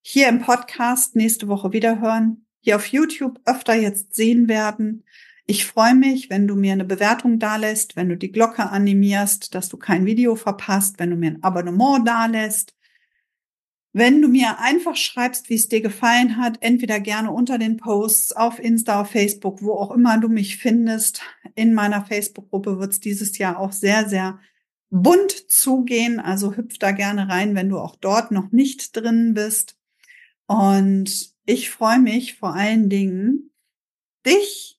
hier 0.00 0.28
im 0.28 0.40
Podcast 0.40 1.16
nächste 1.16 1.48
Woche 1.48 1.72
wieder 1.72 2.00
hören, 2.00 2.46
hier 2.60 2.76
auf 2.76 2.86
YouTube 2.86 3.40
öfter 3.44 3.74
jetzt 3.74 4.14
sehen 4.14 4.48
werden. 4.48 5.04
Ich 5.46 5.66
freue 5.66 5.94
mich, 5.94 6.30
wenn 6.30 6.46
du 6.46 6.54
mir 6.54 6.72
eine 6.72 6.84
Bewertung 6.84 7.38
dalässt, 7.38 7.96
wenn 7.96 8.08
du 8.08 8.16
die 8.16 8.32
Glocke 8.32 8.70
animierst, 8.70 9.54
dass 9.54 9.68
du 9.68 9.76
kein 9.76 10.06
Video 10.06 10.36
verpasst, 10.36 10.98
wenn 10.98 11.10
du 11.10 11.16
mir 11.16 11.32
ein 11.32 11.42
Abonnement 11.42 12.06
dalässt. 12.06 12.74
Wenn 13.92 14.22
du 14.22 14.28
mir 14.28 14.60
einfach 14.60 14.94
schreibst, 14.94 15.50
wie 15.50 15.56
es 15.56 15.68
dir 15.68 15.80
gefallen 15.80 16.36
hat, 16.36 16.58
entweder 16.60 17.00
gerne 17.00 17.32
unter 17.32 17.58
den 17.58 17.76
Posts 17.76 18.32
auf 18.32 18.60
Insta, 18.60 19.00
auf 19.00 19.10
Facebook, 19.10 19.62
wo 19.62 19.72
auch 19.72 19.90
immer 19.90 20.18
du 20.18 20.28
mich 20.28 20.58
findest. 20.58 21.22
In 21.56 21.74
meiner 21.74 22.04
Facebook-Gruppe 22.04 22.78
wird 22.78 22.92
es 22.92 23.00
dieses 23.00 23.36
Jahr 23.36 23.58
auch 23.58 23.72
sehr, 23.72 24.08
sehr 24.08 24.38
bunt 24.90 25.32
zugehen. 25.50 26.20
Also 26.20 26.56
hüpf 26.56 26.78
da 26.78 26.90
gerne 26.92 27.28
rein, 27.28 27.54
wenn 27.54 27.68
du 27.68 27.78
auch 27.78 27.96
dort 27.96 28.30
noch 28.30 28.52
nicht 28.52 28.96
drin 28.96 29.34
bist. 29.34 29.76
Und 30.46 31.30
ich 31.46 31.70
freue 31.70 32.00
mich 32.00 32.36
vor 32.36 32.54
allen 32.54 32.88
Dingen, 32.88 33.50
dich 34.26 34.78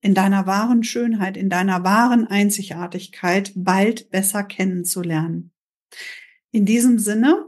in 0.00 0.14
deiner 0.14 0.46
wahren 0.46 0.84
Schönheit, 0.84 1.36
in 1.36 1.48
deiner 1.48 1.84
wahren 1.84 2.26
Einzigartigkeit 2.26 3.52
bald 3.54 4.10
besser 4.10 4.42
kennenzulernen. 4.42 5.52
In 6.50 6.66
diesem 6.66 6.98
Sinne, 6.98 7.46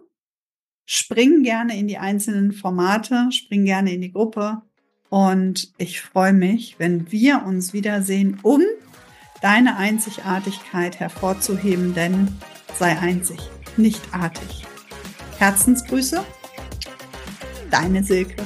spring 0.87 1.43
gerne 1.43 1.79
in 1.79 1.89
die 1.89 1.99
einzelnen 1.99 2.53
Formate, 2.53 3.29
spring 3.31 3.65
gerne 3.65 3.93
in 3.93 4.01
die 4.01 4.13
Gruppe 4.13 4.63
und 5.09 5.73
ich 5.79 6.01
freue 6.01 6.33
mich, 6.33 6.79
wenn 6.79 7.11
wir 7.13 7.45
uns 7.45 7.73
wiedersehen, 7.73 8.39
um 8.43 8.63
deine 9.47 9.77
Einzigartigkeit 9.77 10.99
hervorzuheben, 10.99 11.95
denn 11.95 12.37
sei 12.77 12.99
einzig, 12.99 13.39
nicht 13.77 14.03
artig. 14.11 14.67
Herzensgrüße, 15.39 16.25
deine 17.71 18.03
Silke. 18.03 18.43